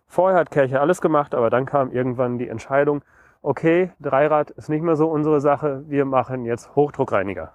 Vorher 0.08 0.40
hat 0.40 0.52
Kercher 0.52 0.82
alles 0.82 1.02
gemacht, 1.02 1.34
aber 1.34 1.50
dann 1.50 1.66
kam 1.66 1.92
irgendwann 1.92 2.38
die 2.38 2.48
Entscheidung, 2.48 3.04
okay, 3.42 3.92
Dreirad 4.00 4.52
ist 4.52 4.70
nicht 4.70 4.84
mehr 4.84 4.96
so 4.96 5.10
unsere 5.10 5.42
Sache, 5.42 5.84
wir 5.88 6.06
machen 6.06 6.46
jetzt 6.46 6.76
Hochdruckreiniger. 6.76 7.54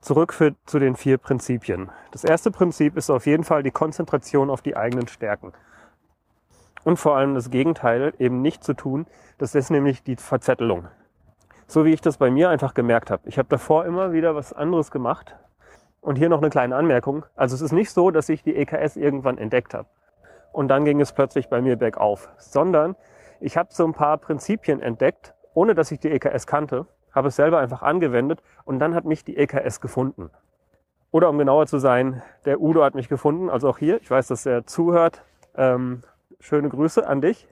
Zurück 0.00 0.32
für, 0.32 0.54
zu 0.66 0.78
den 0.78 0.96
vier 0.96 1.18
Prinzipien. 1.18 1.90
Das 2.10 2.24
erste 2.24 2.50
Prinzip 2.50 2.96
ist 2.96 3.10
auf 3.10 3.26
jeden 3.26 3.44
Fall 3.44 3.62
die 3.62 3.70
Konzentration 3.70 4.50
auf 4.50 4.62
die 4.62 4.76
eigenen 4.76 5.08
Stärken. 5.08 5.52
Und 6.84 6.98
vor 6.98 7.16
allem 7.16 7.34
das 7.34 7.50
Gegenteil 7.50 8.14
eben 8.18 8.42
nicht 8.42 8.62
zu 8.62 8.74
tun, 8.74 9.06
das 9.38 9.54
ist 9.54 9.70
nämlich 9.70 10.02
die 10.02 10.16
Verzettelung 10.16 10.88
so 11.66 11.84
wie 11.84 11.92
ich 11.92 12.00
das 12.00 12.16
bei 12.16 12.30
mir 12.30 12.50
einfach 12.50 12.74
gemerkt 12.74 13.10
habe. 13.10 13.28
Ich 13.28 13.38
habe 13.38 13.48
davor 13.48 13.84
immer 13.84 14.12
wieder 14.12 14.34
was 14.34 14.52
anderes 14.52 14.90
gemacht. 14.90 15.36
Und 16.00 16.16
hier 16.16 16.28
noch 16.28 16.38
eine 16.38 16.50
kleine 16.50 16.76
Anmerkung. 16.76 17.24
Also 17.34 17.56
es 17.56 17.62
ist 17.62 17.72
nicht 17.72 17.90
so, 17.90 18.10
dass 18.10 18.28
ich 18.28 18.42
die 18.42 18.54
EKS 18.54 18.96
irgendwann 18.96 19.38
entdeckt 19.38 19.74
habe. 19.74 19.88
Und 20.52 20.68
dann 20.68 20.84
ging 20.84 21.00
es 21.00 21.12
plötzlich 21.12 21.48
bei 21.48 21.60
mir 21.60 21.76
bergauf. 21.76 22.28
Sondern 22.38 22.94
ich 23.40 23.56
habe 23.56 23.70
so 23.72 23.84
ein 23.84 23.92
paar 23.92 24.16
Prinzipien 24.18 24.80
entdeckt, 24.80 25.34
ohne 25.54 25.74
dass 25.74 25.90
ich 25.90 25.98
die 25.98 26.10
EKS 26.10 26.46
kannte, 26.46 26.86
habe 27.12 27.28
es 27.28 27.36
selber 27.36 27.58
einfach 27.58 27.82
angewendet 27.82 28.42
und 28.64 28.78
dann 28.78 28.94
hat 28.94 29.04
mich 29.04 29.24
die 29.24 29.36
EKS 29.36 29.80
gefunden. 29.80 30.30
Oder 31.10 31.30
um 31.30 31.38
genauer 31.38 31.66
zu 31.66 31.78
sein, 31.78 32.22
der 32.44 32.60
Udo 32.60 32.84
hat 32.84 32.94
mich 32.94 33.08
gefunden, 33.08 33.48
also 33.48 33.68
auch 33.68 33.78
hier. 33.78 34.00
Ich 34.00 34.10
weiß, 34.10 34.28
dass 34.28 34.44
er 34.44 34.66
zuhört. 34.66 35.22
Ähm, 35.56 36.02
schöne 36.40 36.68
Grüße 36.68 37.06
an 37.06 37.20
dich. 37.20 37.48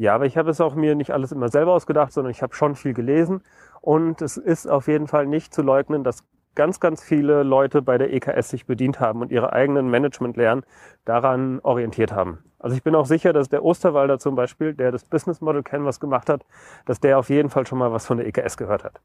Ja, 0.00 0.14
aber 0.14 0.24
ich 0.24 0.38
habe 0.38 0.48
es 0.48 0.62
auch 0.62 0.74
mir 0.74 0.94
nicht 0.94 1.10
alles 1.10 1.30
immer 1.30 1.50
selber 1.50 1.74
ausgedacht, 1.74 2.10
sondern 2.10 2.30
ich 2.30 2.40
habe 2.40 2.54
schon 2.54 2.74
viel 2.74 2.94
gelesen. 2.94 3.42
Und 3.82 4.22
es 4.22 4.38
ist 4.38 4.66
auf 4.66 4.88
jeden 4.88 5.08
Fall 5.08 5.26
nicht 5.26 5.52
zu 5.52 5.60
leugnen, 5.60 6.04
dass 6.04 6.24
ganz, 6.54 6.80
ganz 6.80 7.04
viele 7.04 7.42
Leute 7.42 7.82
bei 7.82 7.98
der 7.98 8.10
EKS 8.10 8.48
sich 8.48 8.64
bedient 8.64 8.98
haben 8.98 9.20
und 9.20 9.30
ihre 9.30 9.52
eigenen 9.52 9.90
Managementlernen 9.90 10.64
daran 11.04 11.60
orientiert 11.60 12.12
haben. 12.12 12.38
Also 12.58 12.74
ich 12.74 12.82
bin 12.82 12.94
auch 12.94 13.04
sicher, 13.04 13.34
dass 13.34 13.50
der 13.50 13.62
Osterwalder 13.62 14.18
zum 14.18 14.36
Beispiel, 14.36 14.72
der 14.72 14.90
das 14.90 15.04
Business 15.04 15.42
Model 15.42 15.62
Canvas 15.62 16.00
gemacht 16.00 16.30
hat, 16.30 16.46
dass 16.86 17.00
der 17.00 17.18
auf 17.18 17.28
jeden 17.28 17.50
Fall 17.50 17.66
schon 17.66 17.76
mal 17.76 17.92
was 17.92 18.06
von 18.06 18.16
der 18.16 18.26
EKS 18.26 18.56
gehört 18.56 18.84
hat. 18.84 19.02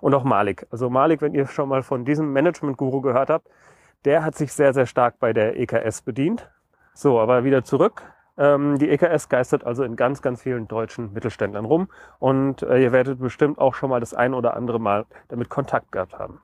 Und 0.00 0.14
auch 0.14 0.24
Malik. 0.24 0.66
Also 0.70 0.88
Malik, 0.88 1.20
wenn 1.20 1.34
ihr 1.34 1.48
schon 1.48 1.68
mal 1.68 1.82
von 1.82 2.06
diesem 2.06 2.32
Management-Guru 2.32 3.02
gehört 3.02 3.28
habt, 3.28 3.46
der 4.06 4.24
hat 4.24 4.36
sich 4.36 4.54
sehr, 4.54 4.72
sehr 4.72 4.86
stark 4.86 5.18
bei 5.18 5.34
der 5.34 5.60
EKS 5.60 6.00
bedient. 6.00 6.48
So, 6.94 7.20
aber 7.20 7.44
wieder 7.44 7.62
zurück 7.62 8.02
die 8.78 8.88
EKS 8.88 9.28
geistert 9.28 9.64
also 9.64 9.84
in 9.84 9.96
ganz, 9.96 10.22
ganz 10.22 10.40
vielen 10.40 10.66
deutschen 10.66 11.12
Mittelständlern 11.12 11.66
rum 11.66 11.88
und 12.18 12.62
äh, 12.62 12.82
ihr 12.82 12.90
werdet 12.90 13.18
bestimmt 13.18 13.58
auch 13.58 13.74
schon 13.74 13.90
mal 13.90 14.00
das 14.00 14.14
ein 14.14 14.32
oder 14.32 14.56
andere 14.56 14.80
Mal 14.80 15.04
damit 15.28 15.50
Kontakt 15.50 15.92
gehabt 15.92 16.18
haben. 16.18 16.40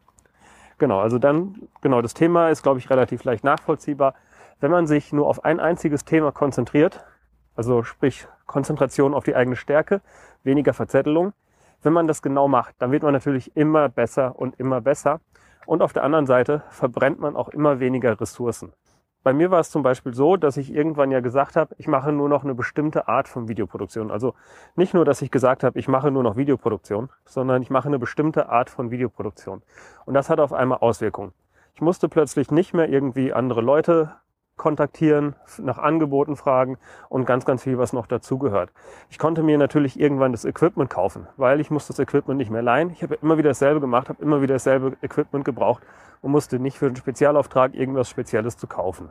Genau, 0.76 1.00
also 1.00 1.18
dann, 1.18 1.68
genau, 1.80 2.02
das 2.02 2.12
Thema 2.12 2.50
ist, 2.50 2.62
glaube 2.62 2.78
ich, 2.78 2.90
relativ 2.90 3.24
leicht 3.24 3.44
nachvollziehbar. 3.44 4.14
Wenn 4.60 4.70
man 4.70 4.86
sich 4.86 5.10
nur 5.14 5.26
auf 5.26 5.44
ein 5.44 5.58
einziges 5.58 6.04
Thema 6.04 6.32
konzentriert, 6.32 7.02
also 7.54 7.82
sprich 7.82 8.28
Konzentration 8.44 9.14
auf 9.14 9.24
die 9.24 9.34
eigene 9.34 9.56
Stärke, 9.56 10.02
weniger 10.44 10.74
Verzettelung, 10.74 11.32
wenn 11.82 11.94
man 11.94 12.06
das 12.06 12.20
genau 12.20 12.46
macht, 12.46 12.74
dann 12.78 12.92
wird 12.92 13.04
man 13.04 13.14
natürlich 13.14 13.56
immer 13.56 13.88
besser 13.88 14.38
und 14.38 14.60
immer 14.60 14.82
besser. 14.82 15.20
Und 15.64 15.80
auf 15.80 15.94
der 15.94 16.04
anderen 16.04 16.26
Seite 16.26 16.62
verbrennt 16.68 17.20
man 17.20 17.36
auch 17.36 17.48
immer 17.48 17.80
weniger 17.80 18.20
Ressourcen. 18.20 18.74
Bei 19.26 19.32
mir 19.32 19.50
war 19.50 19.58
es 19.58 19.72
zum 19.72 19.82
Beispiel 19.82 20.14
so, 20.14 20.36
dass 20.36 20.56
ich 20.56 20.72
irgendwann 20.72 21.10
ja 21.10 21.18
gesagt 21.18 21.56
habe, 21.56 21.74
ich 21.78 21.88
mache 21.88 22.12
nur 22.12 22.28
noch 22.28 22.44
eine 22.44 22.54
bestimmte 22.54 23.08
Art 23.08 23.26
von 23.26 23.48
Videoproduktion. 23.48 24.12
Also 24.12 24.34
nicht 24.76 24.94
nur, 24.94 25.04
dass 25.04 25.20
ich 25.20 25.32
gesagt 25.32 25.64
habe, 25.64 25.76
ich 25.80 25.88
mache 25.88 26.12
nur 26.12 26.22
noch 26.22 26.36
Videoproduktion, 26.36 27.08
sondern 27.24 27.60
ich 27.60 27.68
mache 27.68 27.88
eine 27.88 27.98
bestimmte 27.98 28.50
Art 28.50 28.70
von 28.70 28.92
Videoproduktion. 28.92 29.62
Und 30.04 30.14
das 30.14 30.30
hat 30.30 30.38
auf 30.38 30.52
einmal 30.52 30.78
Auswirkungen. 30.78 31.32
Ich 31.74 31.80
musste 31.80 32.08
plötzlich 32.08 32.52
nicht 32.52 32.72
mehr 32.72 32.88
irgendwie 32.88 33.32
andere 33.32 33.62
Leute 33.62 34.14
kontaktieren, 34.56 35.36
nach 35.58 35.78
Angeboten 35.78 36.36
fragen 36.36 36.78
und 37.08 37.26
ganz, 37.26 37.44
ganz 37.44 37.62
viel, 37.62 37.78
was 37.78 37.92
noch 37.92 38.06
dazugehört. 38.06 38.72
Ich 39.10 39.18
konnte 39.18 39.42
mir 39.42 39.58
natürlich 39.58 40.00
irgendwann 40.00 40.32
das 40.32 40.44
Equipment 40.44 40.90
kaufen, 40.90 41.26
weil 41.36 41.60
ich 41.60 41.70
musste 41.70 41.92
das 41.92 41.98
Equipment 41.98 42.38
nicht 42.38 42.50
mehr 42.50 42.62
leihen. 42.62 42.90
Ich 42.90 43.02
habe 43.02 43.16
immer 43.20 43.38
wieder 43.38 43.50
dasselbe 43.50 43.80
gemacht, 43.80 44.08
habe 44.08 44.22
immer 44.22 44.40
wieder 44.40 44.54
dasselbe 44.54 44.96
Equipment 45.02 45.44
gebraucht 45.44 45.82
und 46.22 46.30
musste 46.32 46.58
nicht 46.58 46.78
für 46.78 46.86
einen 46.86 46.96
Spezialauftrag 46.96 47.74
irgendwas 47.74 48.08
Spezielles 48.08 48.56
zu 48.56 48.66
kaufen. 48.66 49.10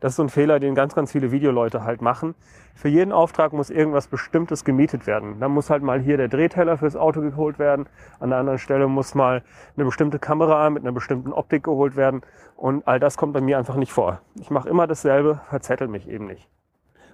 Das 0.00 0.12
ist 0.12 0.16
so 0.16 0.22
ein 0.22 0.30
Fehler, 0.30 0.60
den 0.60 0.74
ganz, 0.74 0.94
ganz 0.94 1.12
viele 1.12 1.30
Videoleute 1.30 1.84
halt 1.84 2.00
machen. 2.00 2.34
Für 2.74 2.88
jeden 2.88 3.12
Auftrag 3.12 3.52
muss 3.52 3.68
irgendwas 3.68 4.06
Bestimmtes 4.06 4.64
gemietet 4.64 5.06
werden. 5.06 5.38
Dann 5.40 5.50
muss 5.52 5.68
halt 5.68 5.82
mal 5.82 6.00
hier 6.00 6.16
der 6.16 6.28
Drehteller 6.28 6.78
fürs 6.78 6.96
Auto 6.96 7.20
geholt 7.20 7.58
werden. 7.58 7.86
An 8.18 8.30
der 8.30 8.38
anderen 8.38 8.58
Stelle 8.58 8.88
muss 8.88 9.14
mal 9.14 9.42
eine 9.76 9.84
bestimmte 9.84 10.18
Kamera 10.18 10.70
mit 10.70 10.82
einer 10.82 10.92
bestimmten 10.92 11.34
Optik 11.34 11.64
geholt 11.64 11.96
werden. 11.96 12.22
Und 12.56 12.88
all 12.88 12.98
das 12.98 13.18
kommt 13.18 13.34
bei 13.34 13.42
mir 13.42 13.58
einfach 13.58 13.76
nicht 13.76 13.92
vor. 13.92 14.22
Ich 14.40 14.50
mache 14.50 14.70
immer 14.70 14.86
dasselbe, 14.86 15.40
verzettel 15.50 15.88
mich 15.88 16.08
eben 16.08 16.26
nicht. 16.26 16.48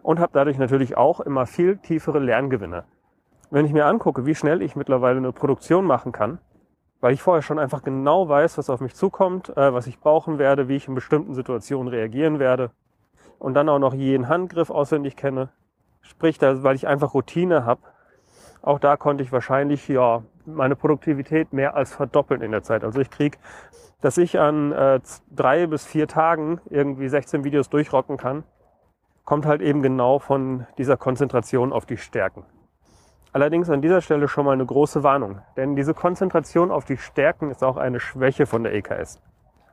Und 0.02 0.20
habe 0.20 0.30
dadurch 0.32 0.56
natürlich 0.56 0.96
auch 0.96 1.18
immer 1.18 1.46
viel 1.46 1.78
tiefere 1.78 2.20
Lerngewinne. 2.20 2.84
Wenn 3.50 3.66
ich 3.66 3.72
mir 3.72 3.86
angucke, 3.86 4.26
wie 4.26 4.36
schnell 4.36 4.62
ich 4.62 4.76
mittlerweile 4.76 5.18
eine 5.18 5.32
Produktion 5.32 5.84
machen 5.84 6.12
kann, 6.12 6.38
weil 7.00 7.12
ich 7.12 7.22
vorher 7.22 7.42
schon 7.42 7.58
einfach 7.58 7.82
genau 7.82 8.28
weiß, 8.28 8.58
was 8.58 8.70
auf 8.70 8.80
mich 8.80 8.94
zukommt, 8.94 9.56
äh, 9.56 9.72
was 9.72 9.86
ich 9.86 10.00
brauchen 10.00 10.38
werde, 10.38 10.68
wie 10.68 10.76
ich 10.76 10.88
in 10.88 10.94
bestimmten 10.94 11.34
Situationen 11.34 11.88
reagieren 11.88 12.38
werde 12.38 12.70
und 13.38 13.54
dann 13.54 13.68
auch 13.68 13.78
noch 13.78 13.94
jeden 13.94 14.28
Handgriff 14.28 14.70
auswendig 14.70 15.16
kenne. 15.16 15.50
Sprich, 16.00 16.38
da, 16.38 16.62
weil 16.62 16.76
ich 16.76 16.86
einfach 16.86 17.14
Routine 17.14 17.64
habe. 17.64 17.82
Auch 18.62 18.78
da 18.78 18.96
konnte 18.96 19.22
ich 19.22 19.32
wahrscheinlich 19.32 19.86
ja 19.88 20.22
meine 20.44 20.76
Produktivität 20.76 21.52
mehr 21.52 21.74
als 21.74 21.92
verdoppeln 21.92 22.42
in 22.42 22.52
der 22.52 22.62
Zeit. 22.62 22.84
Also 22.84 23.00
ich 23.00 23.10
krieg, 23.10 23.38
dass 24.00 24.18
ich 24.18 24.38
an 24.38 24.72
äh, 24.72 25.00
drei 25.30 25.66
bis 25.66 25.84
vier 25.84 26.08
Tagen 26.08 26.60
irgendwie 26.70 27.08
16 27.08 27.44
Videos 27.44 27.68
durchrocken 27.68 28.16
kann, 28.16 28.44
kommt 29.24 29.46
halt 29.46 29.60
eben 29.60 29.82
genau 29.82 30.18
von 30.18 30.66
dieser 30.78 30.96
Konzentration 30.96 31.72
auf 31.72 31.86
die 31.86 31.96
Stärken. 31.96 32.44
Allerdings 33.36 33.68
an 33.68 33.82
dieser 33.82 34.00
Stelle 34.00 34.28
schon 34.28 34.46
mal 34.46 34.52
eine 34.52 34.64
große 34.64 35.02
Warnung, 35.02 35.42
denn 35.58 35.76
diese 35.76 35.92
Konzentration 35.92 36.70
auf 36.70 36.86
die 36.86 36.96
Stärken 36.96 37.50
ist 37.50 37.62
auch 37.62 37.76
eine 37.76 38.00
Schwäche 38.00 38.46
von 38.46 38.62
der 38.62 38.72
EKS. 38.72 39.20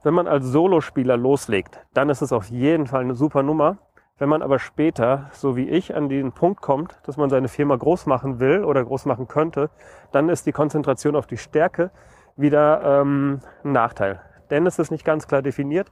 Wenn 0.03 0.13
man 0.13 0.27
als 0.27 0.47
Solospieler 0.47 1.15
loslegt, 1.15 1.79
dann 1.93 2.09
ist 2.09 2.21
es 2.21 2.33
auf 2.33 2.49
jeden 2.49 2.87
Fall 2.87 2.99
eine 2.99 3.15
super 3.15 3.41
Nummer. 3.41 3.77
Wenn 4.17 4.27
man 4.27 4.41
aber 4.41 4.59
später, 4.59 5.29
so 5.31 5.55
wie 5.55 5.69
ich, 5.69 5.95
an 5.95 6.09
den 6.09 6.33
Punkt 6.33 6.61
kommt, 6.61 6.99
dass 7.05 7.15
man 7.15 7.29
seine 7.29 7.47
Firma 7.47 7.77
groß 7.77 8.05
machen 8.05 8.41
will 8.41 8.65
oder 8.65 8.83
groß 8.83 9.05
machen 9.05 9.29
könnte, 9.29 9.69
dann 10.11 10.27
ist 10.27 10.45
die 10.45 10.51
Konzentration 10.51 11.15
auf 11.15 11.25
die 11.25 11.37
Stärke 11.37 11.89
wieder 12.35 12.81
ähm, 12.83 13.39
ein 13.63 13.71
Nachteil. 13.71 14.19
Denn 14.49 14.67
es 14.67 14.77
ist 14.77 14.91
nicht 14.91 15.05
ganz 15.05 15.25
klar 15.25 15.41
definiert. 15.41 15.89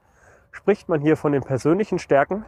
Spricht 0.51 0.89
man 0.89 0.99
hier 0.99 1.15
von 1.15 1.31
den 1.31 1.43
persönlichen 1.43 1.99
Stärken 1.99 2.43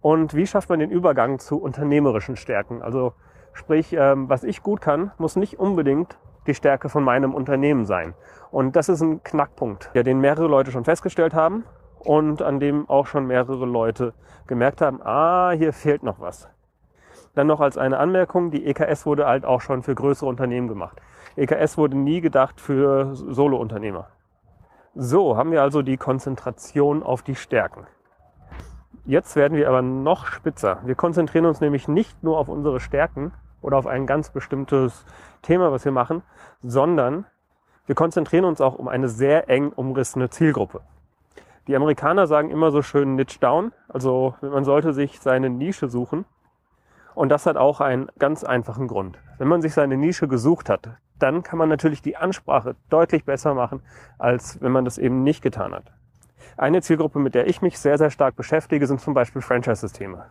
und 0.00 0.34
wie 0.34 0.48
schafft 0.48 0.70
man 0.70 0.80
den 0.80 0.90
Übergang 0.90 1.38
zu 1.38 1.62
unternehmerischen 1.62 2.34
Stärken? 2.34 2.82
Also 2.82 3.12
sprich, 3.52 3.92
ähm, 3.92 4.28
was 4.28 4.44
ich 4.44 4.62
gut 4.62 4.80
kann, 4.80 5.12
muss 5.18 5.36
nicht 5.36 5.58
unbedingt 5.58 6.18
die 6.46 6.54
Stärke 6.54 6.88
von 6.88 7.04
meinem 7.04 7.34
Unternehmen 7.34 7.84
sein. 7.86 8.14
Und 8.50 8.76
das 8.76 8.88
ist 8.88 9.02
ein 9.02 9.22
Knackpunkt, 9.22 9.90
den 9.94 10.20
mehrere 10.20 10.46
Leute 10.46 10.70
schon 10.70 10.84
festgestellt 10.84 11.34
haben 11.34 11.64
und 11.98 12.42
an 12.42 12.60
dem 12.60 12.88
auch 12.88 13.06
schon 13.06 13.26
mehrere 13.26 13.66
Leute 13.66 14.14
gemerkt 14.46 14.80
haben, 14.80 15.00
ah, 15.02 15.50
hier 15.50 15.72
fehlt 15.72 16.02
noch 16.02 16.20
was. 16.20 16.48
Dann 17.34 17.46
noch 17.46 17.60
als 17.60 17.76
eine 17.76 17.98
Anmerkung, 17.98 18.50
die 18.50 18.66
EKS 18.66 19.06
wurde 19.06 19.26
halt 19.26 19.44
auch 19.44 19.60
schon 19.60 19.82
für 19.82 19.94
größere 19.94 20.28
Unternehmen 20.28 20.68
gemacht. 20.68 21.00
EKS 21.36 21.76
wurde 21.78 21.96
nie 21.96 22.20
gedacht 22.20 22.60
für 22.60 23.14
Solo-Unternehmer. 23.14 24.08
So 24.94 25.36
haben 25.36 25.52
wir 25.52 25.62
also 25.62 25.82
die 25.82 25.98
Konzentration 25.98 27.02
auf 27.02 27.22
die 27.22 27.36
Stärken. 27.36 27.86
Jetzt 29.08 29.36
werden 29.36 29.56
wir 29.56 29.70
aber 29.70 29.80
noch 29.80 30.26
spitzer. 30.26 30.80
Wir 30.84 30.94
konzentrieren 30.94 31.46
uns 31.46 31.62
nämlich 31.62 31.88
nicht 31.88 32.22
nur 32.22 32.36
auf 32.36 32.50
unsere 32.50 32.78
Stärken 32.78 33.32
oder 33.62 33.78
auf 33.78 33.86
ein 33.86 34.06
ganz 34.06 34.28
bestimmtes 34.28 35.06
Thema, 35.40 35.72
was 35.72 35.86
wir 35.86 35.92
machen, 35.92 36.20
sondern 36.62 37.24
wir 37.86 37.94
konzentrieren 37.94 38.44
uns 38.44 38.60
auch 38.60 38.74
um 38.74 38.86
eine 38.86 39.08
sehr 39.08 39.48
eng 39.48 39.70
umrissene 39.70 40.28
Zielgruppe. 40.28 40.82
Die 41.68 41.74
Amerikaner 41.74 42.26
sagen 42.26 42.50
immer 42.50 42.70
so 42.70 42.82
schön 42.82 43.14
Niche 43.14 43.38
Down, 43.40 43.72
also 43.88 44.34
man 44.42 44.64
sollte 44.64 44.92
sich 44.92 45.20
seine 45.20 45.48
Nische 45.48 45.88
suchen. 45.88 46.26
Und 47.14 47.30
das 47.30 47.46
hat 47.46 47.56
auch 47.56 47.80
einen 47.80 48.10
ganz 48.18 48.44
einfachen 48.44 48.88
Grund. 48.88 49.18
Wenn 49.38 49.48
man 49.48 49.62
sich 49.62 49.72
seine 49.72 49.96
Nische 49.96 50.28
gesucht 50.28 50.68
hat, 50.68 50.86
dann 51.18 51.42
kann 51.42 51.58
man 51.58 51.70
natürlich 51.70 52.02
die 52.02 52.18
Ansprache 52.18 52.76
deutlich 52.90 53.24
besser 53.24 53.54
machen, 53.54 53.80
als 54.18 54.60
wenn 54.60 54.70
man 54.70 54.84
das 54.84 54.98
eben 54.98 55.22
nicht 55.22 55.40
getan 55.40 55.72
hat. 55.72 55.94
Eine 56.56 56.82
Zielgruppe, 56.82 57.18
mit 57.18 57.34
der 57.34 57.46
ich 57.46 57.62
mich 57.62 57.78
sehr, 57.78 57.98
sehr 57.98 58.10
stark 58.10 58.36
beschäftige, 58.36 58.86
sind 58.86 59.00
zum 59.00 59.14
Beispiel 59.14 59.42
Franchise-Systeme. 59.42 60.26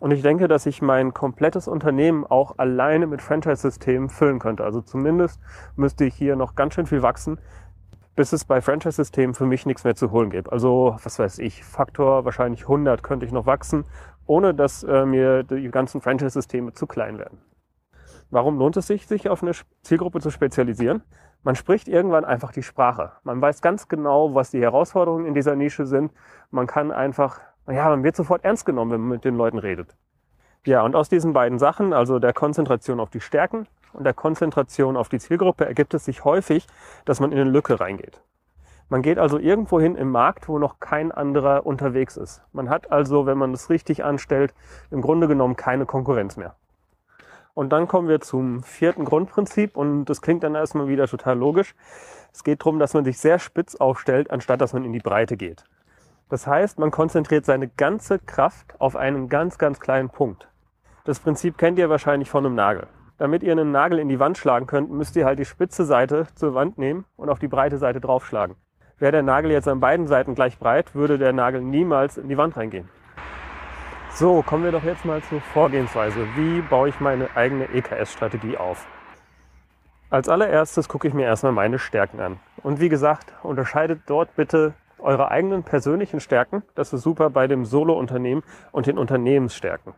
Und 0.00 0.10
ich 0.10 0.22
denke, 0.22 0.48
dass 0.48 0.66
ich 0.66 0.82
mein 0.82 1.14
komplettes 1.14 1.66
Unternehmen 1.66 2.26
auch 2.26 2.58
alleine 2.58 3.06
mit 3.06 3.22
Franchise-Systemen 3.22 4.10
füllen 4.10 4.38
könnte. 4.38 4.64
Also 4.64 4.82
zumindest 4.82 5.40
müsste 5.76 6.04
ich 6.04 6.14
hier 6.14 6.36
noch 6.36 6.54
ganz 6.54 6.74
schön 6.74 6.86
viel 6.86 7.02
wachsen, 7.02 7.38
bis 8.16 8.32
es 8.32 8.44
bei 8.44 8.60
Franchise-Systemen 8.60 9.34
für 9.34 9.46
mich 9.46 9.66
nichts 9.66 9.84
mehr 9.84 9.94
zu 9.94 10.10
holen 10.10 10.30
gibt. 10.30 10.52
Also, 10.52 10.96
was 11.02 11.18
weiß 11.18 11.38
ich, 11.38 11.64
Faktor 11.64 12.24
wahrscheinlich 12.24 12.62
100 12.62 13.02
könnte 13.02 13.24
ich 13.26 13.32
noch 13.32 13.46
wachsen, 13.46 13.84
ohne 14.26 14.54
dass 14.54 14.82
äh, 14.84 15.04
mir 15.06 15.42
die 15.42 15.70
ganzen 15.70 16.00
Franchise-Systeme 16.00 16.72
zu 16.72 16.86
klein 16.86 17.18
werden. 17.18 17.38
Warum 18.30 18.58
lohnt 18.58 18.76
es 18.76 18.86
sich, 18.86 19.06
sich 19.06 19.28
auf 19.28 19.42
eine 19.42 19.52
Zielgruppe 19.82 20.20
zu 20.20 20.30
spezialisieren? 20.30 21.02
Man 21.44 21.54
spricht 21.54 21.86
irgendwann 21.86 22.24
einfach 22.24 22.50
die 22.50 22.62
Sprache. 22.62 23.12
Man 23.22 23.40
weiß 23.40 23.62
ganz 23.62 23.88
genau, 23.88 24.34
was 24.34 24.50
die 24.50 24.60
Herausforderungen 24.60 25.26
in 25.26 25.34
dieser 25.34 25.54
Nische 25.54 25.86
sind. 25.86 26.10
Man 26.50 26.66
kann 26.66 26.90
einfach 26.90 27.40
naja, 27.66 27.88
man 27.88 28.04
wird 28.04 28.16
sofort 28.16 28.44
ernst 28.44 28.66
genommen, 28.66 28.90
wenn 28.90 29.00
man 29.00 29.10
mit 29.10 29.24
den 29.24 29.36
Leuten 29.36 29.58
redet. 29.58 29.96
Ja, 30.66 30.82
und 30.82 30.94
aus 30.94 31.08
diesen 31.08 31.32
beiden 31.32 31.58
Sachen, 31.58 31.92
also 31.92 32.18
der 32.18 32.32
Konzentration 32.32 33.00
auf 33.00 33.10
die 33.10 33.20
Stärken 33.20 33.66
und 33.92 34.04
der 34.04 34.14
Konzentration 34.14 34.96
auf 34.96 35.08
die 35.08 35.18
Zielgruppe, 35.18 35.66
ergibt 35.66 35.94
es 35.94 36.04
sich 36.04 36.24
häufig, 36.24 36.66
dass 37.04 37.20
man 37.20 37.32
in 37.32 37.38
eine 37.38 37.50
Lücke 37.50 37.80
reingeht. 37.80 38.22
Man 38.88 39.00
geht 39.00 39.18
also 39.18 39.38
irgendwo 39.38 39.80
hin 39.80 39.96
im 39.96 40.10
Markt, 40.10 40.48
wo 40.48 40.58
noch 40.58 40.78
kein 40.78 41.10
anderer 41.10 41.64
unterwegs 41.64 42.16
ist. 42.18 42.42
Man 42.52 42.68
hat 42.68 42.92
also, 42.92 43.24
wenn 43.24 43.38
man 43.38 43.52
das 43.52 43.70
richtig 43.70 44.04
anstellt, 44.04 44.54
im 44.90 45.00
Grunde 45.00 45.26
genommen 45.26 45.56
keine 45.56 45.86
Konkurrenz 45.86 46.36
mehr. 46.36 46.54
Und 47.54 47.70
dann 47.72 47.86
kommen 47.86 48.08
wir 48.08 48.20
zum 48.20 48.62
vierten 48.64 49.04
Grundprinzip 49.04 49.76
und 49.76 50.06
das 50.06 50.20
klingt 50.20 50.42
dann 50.42 50.56
erstmal 50.56 50.88
wieder 50.88 51.06
total 51.06 51.38
logisch. 51.38 51.74
Es 52.32 52.42
geht 52.42 52.60
darum, 52.60 52.80
dass 52.80 52.94
man 52.94 53.04
sich 53.04 53.18
sehr 53.18 53.38
spitz 53.38 53.76
aufstellt, 53.76 54.30
anstatt 54.30 54.60
dass 54.60 54.72
man 54.72 54.84
in 54.84 54.92
die 54.92 54.98
Breite 54.98 55.36
geht. 55.36 55.64
Das 56.28 56.48
heißt, 56.48 56.80
man 56.80 56.90
konzentriert 56.90 57.44
seine 57.44 57.68
ganze 57.68 58.18
Kraft 58.18 58.80
auf 58.80 58.96
einen 58.96 59.28
ganz, 59.28 59.56
ganz 59.56 59.78
kleinen 59.78 60.10
Punkt. 60.10 60.48
Das 61.04 61.20
Prinzip 61.20 61.56
kennt 61.58 61.78
ihr 61.78 61.90
wahrscheinlich 61.90 62.28
von 62.28 62.44
einem 62.44 62.56
Nagel. 62.56 62.88
Damit 63.18 63.44
ihr 63.44 63.52
einen 63.52 63.70
Nagel 63.70 64.00
in 64.00 64.08
die 64.08 64.18
Wand 64.18 64.36
schlagen 64.36 64.66
könnt, 64.66 64.90
müsst 64.90 65.14
ihr 65.14 65.24
halt 65.24 65.38
die 65.38 65.44
spitze 65.44 65.84
Seite 65.84 66.26
zur 66.34 66.54
Wand 66.54 66.78
nehmen 66.78 67.04
und 67.16 67.28
auf 67.28 67.38
die 67.38 67.46
breite 67.46 67.78
Seite 67.78 68.00
draufschlagen. 68.00 68.56
Wäre 68.98 69.12
der 69.12 69.22
Nagel 69.22 69.52
jetzt 69.52 69.68
an 69.68 69.78
beiden 69.78 70.08
Seiten 70.08 70.34
gleich 70.34 70.58
breit, 70.58 70.94
würde 70.94 71.18
der 71.18 71.32
Nagel 71.32 71.60
niemals 71.60 72.18
in 72.18 72.28
die 72.28 72.36
Wand 72.36 72.56
reingehen. 72.56 72.88
So, 74.16 74.42
kommen 74.42 74.62
wir 74.62 74.70
doch 74.70 74.84
jetzt 74.84 75.04
mal 75.04 75.20
zur 75.24 75.40
Vorgehensweise. 75.40 76.28
Wie 76.36 76.60
baue 76.60 76.88
ich 76.88 77.00
meine 77.00 77.34
eigene 77.34 77.64
EKS-Strategie 77.64 78.56
auf? 78.56 78.86
Als 80.08 80.28
allererstes 80.28 80.88
gucke 80.88 81.08
ich 81.08 81.14
mir 81.14 81.24
erstmal 81.24 81.50
meine 81.50 81.80
Stärken 81.80 82.20
an. 82.20 82.38
Und 82.62 82.78
wie 82.78 82.88
gesagt, 82.88 83.32
unterscheidet 83.42 84.02
dort 84.06 84.36
bitte 84.36 84.74
eure 85.00 85.32
eigenen 85.32 85.64
persönlichen 85.64 86.20
Stärken. 86.20 86.62
Das 86.76 86.92
ist 86.92 87.02
super 87.02 87.28
bei 87.28 87.48
dem 87.48 87.64
Solo-Unternehmen 87.64 88.44
und 88.70 88.86
den 88.86 88.98
Unternehmensstärken. 88.98 89.94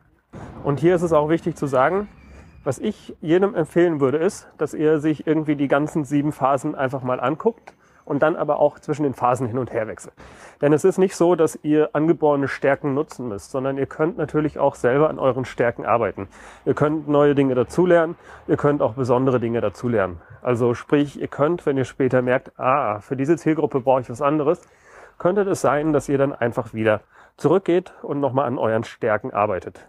Und 0.65 0.81
hier 0.81 0.95
ist 0.95 1.03
es 1.03 1.13
auch 1.13 1.29
wichtig 1.29 1.57
zu 1.57 1.67
sagen, 1.67 2.09
was 2.65 2.79
ich 2.79 3.15
jedem 3.21 3.55
empfehlen 3.55 4.01
würde, 4.01 4.17
ist, 4.17 4.49
dass 4.57 4.73
ihr 4.73 4.99
sich 4.99 5.27
irgendwie 5.27 5.57
die 5.57 5.69
ganzen 5.69 6.07
sieben 6.07 6.33
Phasen 6.33 6.75
einfach 6.75 7.03
mal 7.03 7.21
anguckt 7.21 7.75
und 8.07 8.23
dann 8.23 8.37
aber 8.37 8.59
auch 8.59 8.79
zwischen 8.79 9.03
den 9.03 9.13
Phasen 9.13 9.47
hin 9.47 9.59
und 9.59 9.71
her 9.71 9.87
wechselt. 9.87 10.15
Denn 10.63 10.73
es 10.73 10.85
ist 10.85 10.97
nicht 10.97 11.15
so, 11.15 11.35
dass 11.35 11.59
ihr 11.63 11.91
angeborene 11.93 12.49
Stärken 12.49 12.95
nutzen 12.95 13.29
müsst, 13.29 13.51
sondern 13.51 13.77
ihr 13.77 13.85
könnt 13.85 14.17
natürlich 14.17 14.59
auch 14.59 14.77
selber 14.77 15.11
an 15.11 15.19
euren 15.19 15.45
Stärken 15.45 15.85
arbeiten. 15.85 16.29
Ihr 16.65 16.73
könnt 16.73 17.09
neue 17.09 17.35
Dinge 17.35 17.55
dazulernen, 17.55 18.17
ihr 18.47 18.57
könnt 18.57 18.81
auch 18.81 18.95
besondere 18.95 19.41
Dinge 19.41 19.61
dazulernen. 19.61 20.23
Also 20.41 20.73
sprich, 20.73 21.21
ihr 21.21 21.29
könnt, 21.29 21.67
wenn 21.67 21.77
ihr 21.77 21.85
später 21.85 22.23
merkt, 22.23 22.59
ah, 22.59 23.01
für 23.01 23.17
diese 23.17 23.37
Zielgruppe 23.37 23.81
brauche 23.81 24.01
ich 24.01 24.09
was 24.09 24.23
anderes, 24.23 24.63
könnte 25.19 25.43
es 25.43 25.61
sein, 25.61 25.93
dass 25.93 26.09
ihr 26.09 26.19
dann 26.19 26.33
einfach 26.33 26.73
wieder 26.73 27.01
zurückgeht 27.37 27.93
und 28.03 28.21
nochmal 28.21 28.47
an 28.47 28.59
euren 28.59 28.85
Stärken 28.85 29.33
arbeitet. 29.33 29.89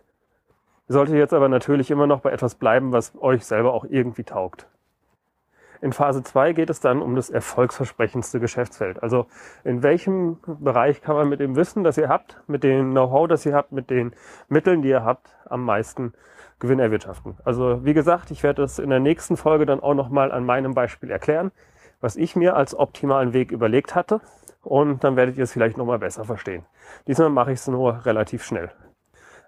Ihr 0.90 0.94
solltet 0.94 1.16
jetzt 1.16 1.34
aber 1.34 1.50
natürlich 1.50 1.92
immer 1.92 2.08
noch 2.08 2.22
bei 2.22 2.32
etwas 2.32 2.56
bleiben, 2.56 2.92
was 2.92 3.14
euch 3.20 3.46
selber 3.46 3.74
auch 3.74 3.86
irgendwie 3.88 4.24
taugt. 4.24 4.68
In 5.82 5.94
Phase 5.94 6.24
2 6.24 6.54
geht 6.54 6.70
es 6.70 6.80
dann 6.80 7.02
um 7.02 7.16
das 7.16 7.30
erfolgsversprechendste 7.30 8.40
Geschäftsfeld. 8.40 9.02
Also 9.04 9.28
in 9.64 9.84
welchem 9.84 10.38
Bereich 10.46 11.02
kann 11.02 11.16
man 11.16 11.30
mit 11.30 11.40
dem 11.40 11.56
Wissen, 11.56 11.84
das 11.84 11.98
ihr 11.98 12.10
habt, 12.10 12.42
mit 12.48 12.64
dem 12.64 12.92
Know-how, 12.92 13.28
das 13.28 13.46
ihr 13.46 13.54
habt, 13.54 13.72
mit 13.72 13.90
den 13.90 14.14
Mitteln, 14.50 14.82
die 14.82 14.90
ihr 14.90 15.04
habt, 15.04 15.36
am 15.46 15.64
meisten 15.64 16.14
Gewinn 16.60 16.80
erwirtschaften. 16.80 17.38
Also 17.44 17.86
wie 17.86 17.94
gesagt, 17.94 18.32
ich 18.32 18.44
werde 18.44 18.64
das 18.64 18.80
in 18.80 18.90
der 18.90 19.00
nächsten 19.00 19.38
Folge 19.38 19.66
dann 19.66 19.80
auch 19.80 19.94
nochmal 19.94 20.32
an 20.32 20.46
meinem 20.46 20.74
Beispiel 20.74 21.12
erklären 21.12 21.52
was 22.02 22.16
ich 22.16 22.36
mir 22.36 22.56
als 22.56 22.78
optimalen 22.78 23.34
Weg 23.34 23.52
überlegt 23.52 23.96
hatte. 23.96 24.22
Und 24.62 25.04
dann 25.04 25.16
werdet 25.16 25.38
ihr 25.38 25.44
es 25.44 25.54
vielleicht 25.54 25.78
nochmal 25.78 26.00
besser 26.00 26.26
verstehen. 26.26 26.66
Diesmal 27.08 27.30
mache 27.30 27.54
ich 27.54 27.60
es 27.60 27.68
nur 27.68 28.06
relativ 28.06 28.44
schnell. 28.44 28.70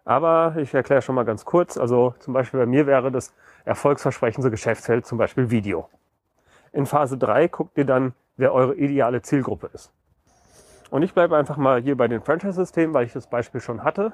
Aber 0.06 0.56
ich 0.58 0.74
erkläre 0.74 1.02
schon 1.02 1.16
mal 1.16 1.26
ganz 1.26 1.44
kurz. 1.44 1.78
Also 1.78 2.14
zum 2.20 2.34
Beispiel 2.34 2.62
bei 2.62 2.66
mir 2.66 2.88
wäre 2.88 3.12
das 3.12 3.36
erfolgsversprechendste 3.66 4.50
Geschäftsfeld 4.50 5.06
zum 5.06 5.18
Beispiel 5.18 5.52
Video. 5.52 5.90
In 6.72 6.86
Phase 6.86 7.18
3 7.18 7.48
guckt 7.48 7.78
ihr 7.78 7.86
dann, 7.86 8.14
wer 8.38 8.54
eure 8.54 8.76
ideale 8.76 9.22
Zielgruppe 9.22 9.70
ist. 9.74 9.92
Und 10.90 11.04
ich 11.04 11.14
bleibe 11.14 11.38
einfach 11.38 11.58
mal 11.58 11.82
hier 11.82 11.96
bei 11.98 12.08
den 12.08 12.22
Franchise-Systemen, 12.22 12.94
weil 12.94 13.06
ich 13.06 13.14
das 13.14 13.28
Beispiel 13.28 13.62
schon 13.62 13.84
hatte. 13.84 14.14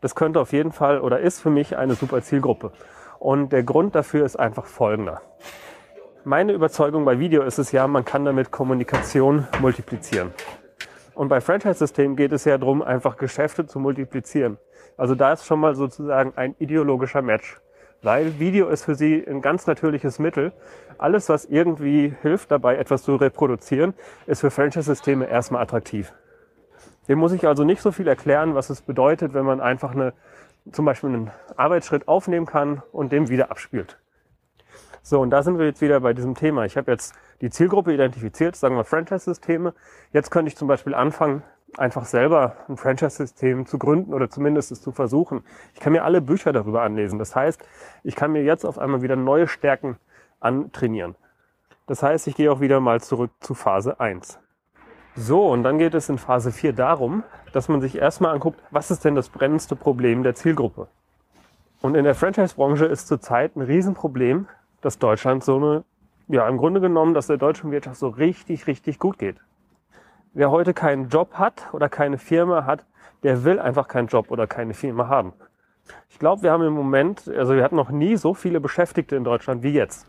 Das 0.00 0.14
könnte 0.14 0.40
auf 0.40 0.52
jeden 0.52 0.72
Fall 0.72 1.00
oder 1.00 1.20
ist 1.20 1.40
für 1.40 1.50
mich 1.50 1.76
eine 1.76 1.94
super 1.94 2.22
Zielgruppe. 2.22 2.72
Und 3.18 3.52
der 3.52 3.62
Grund 3.62 3.94
dafür 3.94 4.24
ist 4.24 4.36
einfach 4.36 4.66
folgender. 4.66 5.22
Meine 6.24 6.52
Überzeugung 6.52 7.04
bei 7.04 7.18
Video 7.18 7.42
ist 7.42 7.58
es 7.58 7.72
ja, 7.72 7.86
man 7.86 8.04
kann 8.04 8.24
damit 8.24 8.50
Kommunikation 8.50 9.46
multiplizieren. 9.60 10.32
Und 11.14 11.28
bei 11.28 11.40
Franchise-Systemen 11.40 12.16
geht 12.16 12.32
es 12.32 12.44
ja 12.44 12.58
darum, 12.58 12.82
einfach 12.82 13.16
Geschäfte 13.16 13.66
zu 13.66 13.78
multiplizieren. 13.78 14.58
Also 14.96 15.14
da 15.14 15.32
ist 15.32 15.46
schon 15.46 15.60
mal 15.60 15.74
sozusagen 15.74 16.32
ein 16.36 16.54
ideologischer 16.58 17.22
Match. 17.22 17.60
Weil 18.04 18.38
Video 18.38 18.68
ist 18.68 18.84
für 18.84 18.94
sie 18.94 19.24
ein 19.26 19.40
ganz 19.40 19.66
natürliches 19.66 20.18
Mittel. 20.18 20.52
Alles, 20.98 21.30
was 21.30 21.46
irgendwie 21.46 22.14
hilft 22.20 22.50
dabei, 22.50 22.76
etwas 22.76 23.02
zu 23.02 23.16
reproduzieren, 23.16 23.94
ist 24.26 24.40
für 24.40 24.50
Franchise-Systeme 24.50 25.26
erstmal 25.26 25.62
attraktiv. 25.62 26.12
Dem 27.08 27.18
muss 27.18 27.32
ich 27.32 27.46
also 27.46 27.64
nicht 27.64 27.80
so 27.80 27.92
viel 27.92 28.06
erklären, 28.06 28.54
was 28.54 28.68
es 28.68 28.82
bedeutet, 28.82 29.32
wenn 29.32 29.46
man 29.46 29.62
einfach 29.62 29.92
eine, 29.92 30.12
zum 30.70 30.84
Beispiel 30.84 31.08
einen 31.08 31.30
Arbeitsschritt 31.56 32.06
aufnehmen 32.06 32.44
kann 32.44 32.82
und 32.92 33.10
den 33.10 33.30
wieder 33.30 33.50
abspielt. 33.50 33.98
So, 35.02 35.20
und 35.22 35.30
da 35.30 35.42
sind 35.42 35.58
wir 35.58 35.64
jetzt 35.64 35.80
wieder 35.80 36.00
bei 36.00 36.12
diesem 36.12 36.34
Thema. 36.34 36.66
Ich 36.66 36.76
habe 36.76 36.90
jetzt 36.92 37.14
die 37.40 37.48
Zielgruppe 37.48 37.94
identifiziert, 37.94 38.54
sagen 38.54 38.76
wir 38.76 38.84
Franchise-Systeme. 38.84 39.72
Jetzt 40.12 40.30
könnte 40.30 40.48
ich 40.48 40.56
zum 40.58 40.68
Beispiel 40.68 40.94
anfangen, 40.94 41.42
einfach 41.78 42.04
selber 42.04 42.56
ein 42.68 42.76
Franchise-System 42.76 43.66
zu 43.66 43.78
gründen 43.78 44.14
oder 44.14 44.30
zumindest 44.30 44.72
es 44.72 44.82
zu 44.82 44.92
versuchen. 44.92 45.42
Ich 45.74 45.80
kann 45.80 45.92
mir 45.92 46.04
alle 46.04 46.20
Bücher 46.20 46.52
darüber 46.52 46.82
anlesen. 46.82 47.18
Das 47.18 47.34
heißt, 47.34 47.64
ich 48.02 48.16
kann 48.16 48.32
mir 48.32 48.42
jetzt 48.42 48.64
auf 48.64 48.78
einmal 48.78 49.02
wieder 49.02 49.16
neue 49.16 49.48
Stärken 49.48 49.96
antrainieren. 50.40 51.14
Das 51.86 52.02
heißt, 52.02 52.26
ich 52.28 52.36
gehe 52.36 52.50
auch 52.50 52.60
wieder 52.60 52.80
mal 52.80 53.00
zurück 53.00 53.30
zu 53.40 53.54
Phase 53.54 54.00
1. 54.00 54.38
So, 55.16 55.46
und 55.46 55.62
dann 55.62 55.78
geht 55.78 55.94
es 55.94 56.08
in 56.08 56.18
Phase 56.18 56.50
4 56.50 56.72
darum, 56.72 57.22
dass 57.52 57.68
man 57.68 57.80
sich 57.80 57.96
erstmal 57.96 58.34
anguckt, 58.34 58.60
was 58.70 58.90
ist 58.90 59.04
denn 59.04 59.14
das 59.14 59.28
brennendste 59.28 59.76
Problem 59.76 60.22
der 60.22 60.34
Zielgruppe? 60.34 60.88
Und 61.80 61.94
in 61.94 62.04
der 62.04 62.14
Franchise-Branche 62.14 62.86
ist 62.86 63.06
zurzeit 63.06 63.56
ein 63.56 63.62
Riesenproblem, 63.62 64.48
dass 64.80 64.98
Deutschland 64.98 65.44
so 65.44 65.56
eine, 65.56 65.84
ja, 66.28 66.48
im 66.48 66.56
Grunde 66.56 66.80
genommen, 66.80 67.14
dass 67.14 67.26
der 67.26 67.36
deutschen 67.36 67.70
Wirtschaft 67.70 67.98
so 67.98 68.08
richtig, 68.08 68.66
richtig 68.66 68.98
gut 68.98 69.18
geht. 69.18 69.36
Wer 70.36 70.50
heute 70.50 70.74
keinen 70.74 71.10
Job 71.10 71.34
hat 71.34 71.68
oder 71.72 71.88
keine 71.88 72.18
Firma 72.18 72.66
hat, 72.66 72.84
der 73.22 73.44
will 73.44 73.60
einfach 73.60 73.86
keinen 73.86 74.08
Job 74.08 74.32
oder 74.32 74.48
keine 74.48 74.74
Firma 74.74 75.06
haben. 75.06 75.32
Ich 76.08 76.18
glaube, 76.18 76.42
wir 76.42 76.50
haben 76.50 76.64
im 76.64 76.72
Moment, 76.72 77.28
also 77.28 77.54
wir 77.54 77.62
hatten 77.62 77.76
noch 77.76 77.90
nie 77.90 78.16
so 78.16 78.34
viele 78.34 78.58
Beschäftigte 78.58 79.14
in 79.14 79.22
Deutschland 79.22 79.62
wie 79.62 79.70
jetzt. 79.70 80.08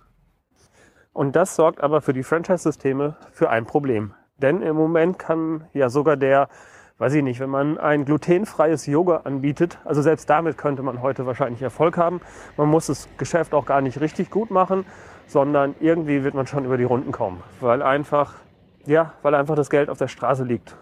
Und 1.14 1.36
das 1.36 1.56
sorgt 1.56 1.80
aber 1.80 2.02
für 2.02 2.12
die 2.12 2.24
Franchise-Systeme 2.24 3.18
für 3.34 3.52
ein 3.52 3.68
Problem. 3.68 4.16
Denn 4.38 4.64
im 4.64 4.76
Moment 4.76 5.20
kann 5.20 5.68
ja 5.74 5.90
sogar 5.90 6.18
der, 6.18 6.50
weiß 6.98 7.14
ich 7.14 7.24
nicht, 7.24 7.40
wenn 7.40 7.52
man 7.52 7.78
ein 7.78 8.04
glutenfreies 8.04 8.88
Yoga 8.88 9.18
anbietet, 9.26 9.78
also 9.86 10.02
selbst 10.02 10.28
damit 10.28 10.58
könnte 10.58 10.82
man 10.82 11.04
heute 11.04 11.28
wahrscheinlich 11.28 11.62
Erfolg 11.62 12.00
haben. 12.00 12.20
Man 12.58 12.68
muss 12.70 12.88
das 12.88 13.08
Geschäft 13.18 13.54
auch 13.54 13.68
gar 13.68 13.82
nicht 13.82 14.02
richtig 14.02 14.32
gut 14.32 14.50
machen, 14.50 14.88
sondern 15.28 15.76
irgendwie 15.80 16.24
wird 16.24 16.34
man 16.34 16.48
schon 16.48 16.66
über 16.66 16.78
die 16.78 16.84
Runden 16.84 17.12
kommen, 17.12 17.44
weil 17.60 17.84
einfach 17.84 18.34
ja, 18.88 19.14
weil 19.22 19.36
einfach 19.36 19.56
das 19.56 19.70
Geld 19.70 19.90
auf 19.90 19.98
der 19.98 20.08
Straße 20.08 20.44
liegt. 20.44 20.76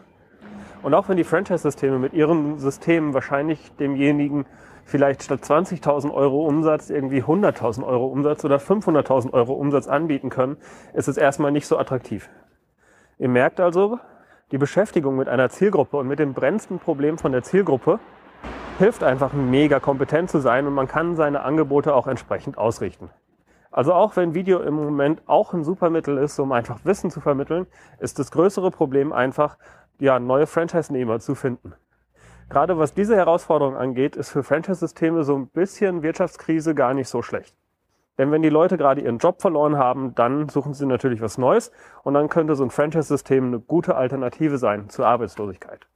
Und 0.81 0.93
auch 0.93 1.07
wenn 1.07 1.17
die 1.17 1.23
Franchise-Systeme 1.23 1.97
mit 1.97 2.13
ihren 2.13 2.59
Systemen 2.59 3.13
wahrscheinlich 3.13 3.71
demjenigen 3.77 4.45
vielleicht 4.85 5.23
statt 5.23 5.41
20.000 5.41 6.13
Euro 6.13 6.45
Umsatz 6.45 6.89
irgendwie 6.89 7.23
100.000 7.23 7.85
Euro 7.85 8.07
Umsatz 8.07 8.43
oder 8.43 8.57
500.000 8.57 9.31
Euro 9.33 9.53
Umsatz 9.53 9.87
anbieten 9.87 10.29
können, 10.29 10.57
ist 10.93 11.07
es 11.07 11.17
erstmal 11.17 11.51
nicht 11.51 11.67
so 11.67 11.77
attraktiv. 11.77 12.29
Ihr 13.17 13.29
merkt 13.29 13.59
also, 13.59 13.99
die 14.51 14.57
Beschäftigung 14.57 15.15
mit 15.15 15.29
einer 15.29 15.49
Zielgruppe 15.49 15.97
und 15.97 16.07
mit 16.07 16.19
dem 16.19 16.33
brennendsten 16.33 16.79
Problem 16.79 17.17
von 17.17 17.31
der 17.31 17.43
Zielgruppe 17.43 17.99
hilft 18.77 19.03
einfach 19.03 19.33
mega 19.33 19.79
kompetent 19.79 20.29
zu 20.29 20.39
sein 20.39 20.67
und 20.67 20.73
man 20.73 20.87
kann 20.87 21.15
seine 21.15 21.43
Angebote 21.43 21.93
auch 21.95 22.07
entsprechend 22.07 22.57
ausrichten. 22.57 23.09
Also 23.73 23.91
auch 23.91 24.15
wenn 24.15 24.35
Video 24.35 24.59
im 24.59 24.75
Moment 24.75 25.23
auch 25.25 25.51
ein 25.51 25.63
super 25.63 25.89
Mittel 25.89 26.19
ist, 26.19 26.37
um 26.37 26.51
einfach 26.51 26.85
Wissen 26.85 27.09
zu 27.09 27.21
vermitteln, 27.21 27.65
ist 27.99 28.19
das 28.19 28.29
größere 28.29 28.69
Problem 28.69 29.11
einfach, 29.11 29.57
ja, 29.99 30.19
neue 30.19 30.45
Franchise-Nehmer 30.45 31.19
zu 31.19 31.33
finden. 31.33 31.73
Gerade 32.49 32.77
was 32.77 32.93
diese 32.93 33.15
Herausforderung 33.15 33.75
angeht, 33.75 34.15
ist 34.15 34.29
für 34.29 34.43
Franchise-Systeme 34.43 35.23
so 35.23 35.35
ein 35.35 35.47
bisschen 35.47 36.03
Wirtschaftskrise 36.03 36.75
gar 36.75 36.93
nicht 36.93 37.09
so 37.09 37.23
schlecht. 37.23 37.55
Denn 38.19 38.31
wenn 38.31 38.43
die 38.43 38.49
Leute 38.49 38.77
gerade 38.77 39.01
ihren 39.01 39.17
Job 39.17 39.41
verloren 39.41 39.75
haben, 39.75 40.13
dann 40.13 40.49
suchen 40.49 40.75
sie 40.75 40.85
natürlich 40.85 41.19
was 41.19 41.39
Neues 41.39 41.71
und 42.03 42.13
dann 42.13 42.29
könnte 42.29 42.53
so 42.55 42.63
ein 42.63 42.69
Franchise-System 42.69 43.47
eine 43.47 43.59
gute 43.59 43.95
Alternative 43.95 44.59
sein 44.59 44.89
zur 44.89 45.07
Arbeitslosigkeit. 45.07 45.87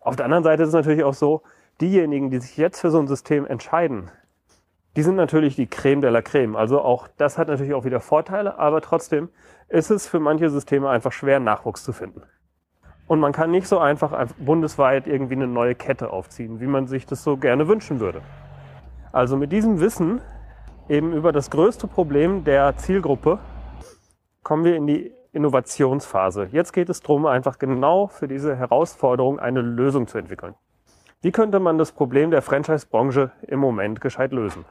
Auf 0.00 0.16
der 0.16 0.24
anderen 0.24 0.44
Seite 0.44 0.62
ist 0.62 0.70
es 0.70 0.74
natürlich 0.74 1.04
auch 1.04 1.12
so, 1.12 1.42
diejenigen, 1.78 2.30
die 2.30 2.38
sich 2.38 2.56
jetzt 2.56 2.80
für 2.80 2.90
so 2.90 2.98
ein 2.98 3.06
System 3.06 3.46
entscheiden, 3.46 4.10
die 4.96 5.02
sind 5.02 5.16
natürlich 5.16 5.56
die 5.56 5.66
Creme 5.66 6.02
de 6.02 6.10
la 6.10 6.22
Creme. 6.22 6.56
Also 6.56 6.80
auch 6.80 7.08
das 7.16 7.38
hat 7.38 7.48
natürlich 7.48 7.74
auch 7.74 7.84
wieder 7.84 8.00
Vorteile, 8.00 8.58
aber 8.58 8.80
trotzdem 8.80 9.30
ist 9.68 9.90
es 9.90 10.06
für 10.06 10.20
manche 10.20 10.50
Systeme 10.50 10.88
einfach 10.90 11.12
schwer, 11.12 11.40
Nachwuchs 11.40 11.82
zu 11.82 11.92
finden. 11.92 12.22
Und 13.06 13.20
man 13.20 13.32
kann 13.32 13.50
nicht 13.50 13.66
so 13.66 13.78
einfach 13.78 14.26
bundesweit 14.38 15.06
irgendwie 15.06 15.34
eine 15.34 15.46
neue 15.46 15.74
Kette 15.74 16.10
aufziehen, 16.10 16.60
wie 16.60 16.66
man 16.66 16.86
sich 16.86 17.06
das 17.06 17.24
so 17.24 17.36
gerne 17.36 17.68
wünschen 17.68 18.00
würde. 18.00 18.22
Also 19.12 19.36
mit 19.36 19.52
diesem 19.52 19.80
Wissen 19.80 20.20
eben 20.88 21.12
über 21.12 21.32
das 21.32 21.50
größte 21.50 21.86
Problem 21.86 22.44
der 22.44 22.76
Zielgruppe 22.76 23.38
kommen 24.42 24.64
wir 24.64 24.76
in 24.76 24.86
die 24.86 25.12
Innovationsphase. 25.32 26.48
Jetzt 26.52 26.72
geht 26.72 26.90
es 26.90 27.00
darum, 27.00 27.26
einfach 27.26 27.58
genau 27.58 28.06
für 28.06 28.28
diese 28.28 28.56
Herausforderung 28.56 29.38
eine 29.38 29.62
Lösung 29.62 30.06
zu 30.06 30.18
entwickeln. 30.18 30.54
Wie 31.22 31.32
könnte 31.32 31.60
man 31.60 31.78
das 31.78 31.92
Problem 31.92 32.30
der 32.30 32.42
Franchise-Branche 32.42 33.30
im 33.42 33.60
Moment 33.60 34.00
gescheit 34.00 34.32
lösen? 34.32 34.64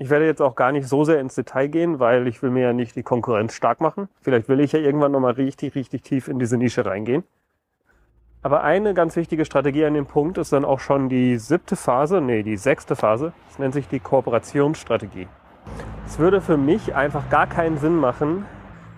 Ich 0.00 0.10
werde 0.10 0.26
jetzt 0.26 0.40
auch 0.40 0.54
gar 0.54 0.70
nicht 0.70 0.86
so 0.86 1.02
sehr 1.02 1.18
ins 1.18 1.34
Detail 1.34 1.66
gehen, 1.66 1.98
weil 1.98 2.28
ich 2.28 2.40
will 2.40 2.50
mir 2.50 2.62
ja 2.62 2.72
nicht 2.72 2.94
die 2.94 3.02
Konkurrenz 3.02 3.52
stark 3.54 3.80
machen. 3.80 4.08
Vielleicht 4.20 4.48
will 4.48 4.60
ich 4.60 4.70
ja 4.70 4.78
irgendwann 4.78 5.10
nochmal 5.10 5.32
richtig, 5.32 5.74
richtig 5.74 6.02
tief 6.02 6.28
in 6.28 6.38
diese 6.38 6.56
Nische 6.56 6.86
reingehen. 6.86 7.24
Aber 8.40 8.62
eine 8.62 8.94
ganz 8.94 9.16
wichtige 9.16 9.44
Strategie 9.44 9.84
an 9.84 9.94
dem 9.94 10.06
Punkt 10.06 10.38
ist 10.38 10.52
dann 10.52 10.64
auch 10.64 10.78
schon 10.78 11.08
die 11.08 11.36
siebte 11.38 11.74
Phase, 11.74 12.20
nee, 12.20 12.44
die 12.44 12.56
sechste 12.56 12.94
Phase. 12.94 13.32
Das 13.48 13.58
nennt 13.58 13.74
sich 13.74 13.88
die 13.88 13.98
Kooperationsstrategie. 13.98 15.26
Es 16.06 16.20
würde 16.20 16.40
für 16.40 16.56
mich 16.56 16.94
einfach 16.94 17.28
gar 17.28 17.48
keinen 17.48 17.78
Sinn 17.78 17.96
machen, 17.96 18.46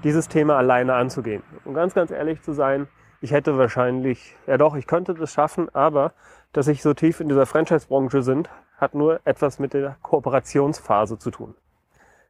dieses 0.04 0.28
Thema 0.28 0.58
alleine 0.58 0.92
anzugehen. 0.92 1.42
Um 1.64 1.72
ganz, 1.72 1.94
ganz 1.94 2.10
ehrlich 2.10 2.42
zu 2.42 2.52
sein, 2.52 2.88
ich 3.22 3.32
hätte 3.32 3.56
wahrscheinlich, 3.56 4.36
ja 4.46 4.58
doch, 4.58 4.76
ich 4.76 4.86
könnte 4.86 5.14
das 5.14 5.32
schaffen, 5.32 5.74
aber 5.74 6.12
dass 6.52 6.68
ich 6.68 6.82
so 6.82 6.92
tief 6.92 7.20
in 7.20 7.28
dieser 7.28 7.46
Franchise-Branche 7.46 8.22
sind, 8.22 8.50
hat 8.80 8.94
nur 8.94 9.20
etwas 9.24 9.58
mit 9.58 9.74
der 9.74 9.96
Kooperationsphase 10.02 11.18
zu 11.18 11.30
tun. 11.30 11.54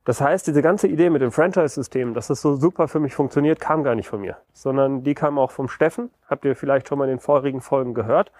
Das 0.04 0.20
heißt, 0.20 0.46
diese 0.46 0.62
ganze 0.62 0.88
Idee 0.88 1.10
mit 1.10 1.20
dem 1.20 1.30
Franchise-System, 1.30 2.14
dass 2.14 2.28
das 2.28 2.40
so 2.40 2.56
super 2.56 2.88
für 2.88 3.00
mich 3.00 3.14
funktioniert, 3.14 3.60
kam 3.60 3.84
gar 3.84 3.94
nicht 3.94 4.08
von 4.08 4.20
mir, 4.20 4.38
sondern 4.52 5.04
die 5.04 5.14
kam 5.14 5.38
auch 5.38 5.50
vom 5.50 5.68
Steffen. 5.68 6.10
Habt 6.26 6.44
ihr 6.44 6.56
vielleicht 6.56 6.88
schon 6.88 6.98
mal 6.98 7.04
in 7.04 7.10
den 7.10 7.20
vorigen 7.20 7.60
Folgen 7.60 7.94
gehört. 7.94 8.32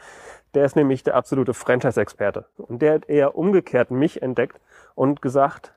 Der 0.54 0.64
ist 0.64 0.74
nämlich 0.74 1.02
der 1.02 1.14
absolute 1.14 1.54
Franchise-Experte. 1.54 2.46
Und 2.56 2.80
der 2.82 2.94
hat 2.94 3.08
eher 3.08 3.36
umgekehrt 3.36 3.90
mich 3.90 4.22
entdeckt 4.22 4.58
und 4.94 5.22
gesagt, 5.22 5.72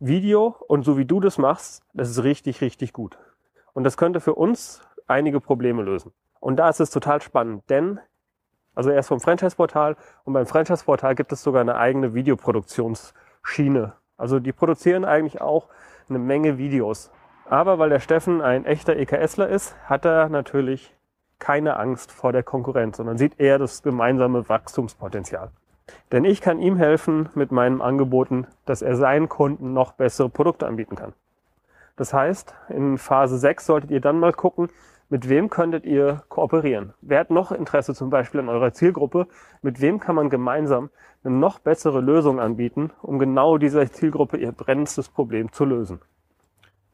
Video 0.00 0.56
und 0.66 0.84
so 0.84 0.98
wie 0.98 1.04
du 1.04 1.20
das 1.20 1.38
machst, 1.38 1.82
das 1.92 2.10
ist 2.10 2.24
richtig, 2.24 2.60
richtig 2.60 2.92
gut. 2.92 3.18
Und 3.74 3.84
das 3.84 3.96
könnte 3.96 4.20
für 4.20 4.34
uns 4.34 4.80
einige 5.06 5.40
Probleme 5.40 5.82
lösen. 5.82 6.12
Und 6.40 6.56
da 6.56 6.68
ist 6.68 6.80
es 6.80 6.90
total 6.90 7.22
spannend, 7.22 7.62
denn 7.68 8.00
also 8.74 8.90
erst 8.90 9.08
vom 9.08 9.20
Franchise-Portal 9.20 9.96
und 10.24 10.32
beim 10.32 10.46
Franchise-Portal 10.46 11.14
gibt 11.14 11.32
es 11.32 11.42
sogar 11.42 11.60
eine 11.60 11.76
eigene 11.76 12.14
Videoproduktionsschiene. 12.14 13.92
Also 14.16 14.40
die 14.40 14.52
produzieren 14.52 15.04
eigentlich 15.04 15.40
auch 15.40 15.68
eine 16.08 16.18
Menge 16.18 16.58
Videos. 16.58 17.10
Aber 17.46 17.78
weil 17.78 17.90
der 17.90 18.00
Steffen 18.00 18.40
ein 18.40 18.64
echter 18.64 18.96
EKSler 18.96 19.48
ist, 19.48 19.76
hat 19.84 20.04
er 20.04 20.28
natürlich 20.28 20.94
keine 21.38 21.76
Angst 21.76 22.10
vor 22.10 22.32
der 22.32 22.42
Konkurrenz, 22.42 22.96
sondern 22.96 23.18
sieht 23.18 23.38
eher 23.38 23.58
das 23.58 23.82
gemeinsame 23.82 24.48
Wachstumspotenzial. 24.48 25.50
Denn 26.12 26.24
ich 26.24 26.40
kann 26.40 26.58
ihm 26.58 26.76
helfen 26.76 27.28
mit 27.34 27.52
meinen 27.52 27.82
Angeboten, 27.82 28.46
dass 28.64 28.80
er 28.80 28.96
seinen 28.96 29.28
Kunden 29.28 29.74
noch 29.74 29.92
bessere 29.92 30.30
Produkte 30.30 30.66
anbieten 30.66 30.96
kann. 30.96 31.12
Das 31.96 32.14
heißt, 32.14 32.54
in 32.70 32.98
Phase 32.98 33.38
6 33.38 33.66
solltet 33.66 33.90
ihr 33.90 34.00
dann 34.00 34.18
mal 34.18 34.32
gucken, 34.32 34.68
mit 35.10 35.28
wem 35.28 35.50
könntet 35.50 35.84
ihr 35.84 36.22
kooperieren? 36.28 36.94
Wer 37.00 37.20
hat 37.20 37.30
noch 37.30 37.52
Interesse 37.52 37.94
zum 37.94 38.10
Beispiel 38.10 38.40
an 38.40 38.48
eurer 38.48 38.72
Zielgruppe? 38.72 39.26
Mit 39.62 39.80
wem 39.80 40.00
kann 40.00 40.16
man 40.16 40.30
gemeinsam 40.30 40.90
eine 41.22 41.34
noch 41.34 41.58
bessere 41.58 42.00
Lösung 42.00 42.40
anbieten, 42.40 42.90
um 43.02 43.18
genau 43.18 43.58
dieser 43.58 43.90
Zielgruppe 43.90 44.38
ihr 44.38 44.52
brennendstes 44.52 45.08
Problem 45.08 45.52
zu 45.52 45.64
lösen? 45.64 46.00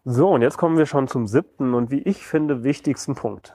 So, 0.05 0.31
und 0.31 0.43
jetzt 0.43 0.57
kommen 0.57 0.79
wir 0.79 0.87
schon 0.87 1.09
zum 1.09 1.27
siebten 1.27 1.75
und 1.75 1.91
wie 1.91 2.03
ich 2.03 2.27
finde 2.27 2.65
wichtigsten 2.65 3.15
Punkt. 3.15 3.55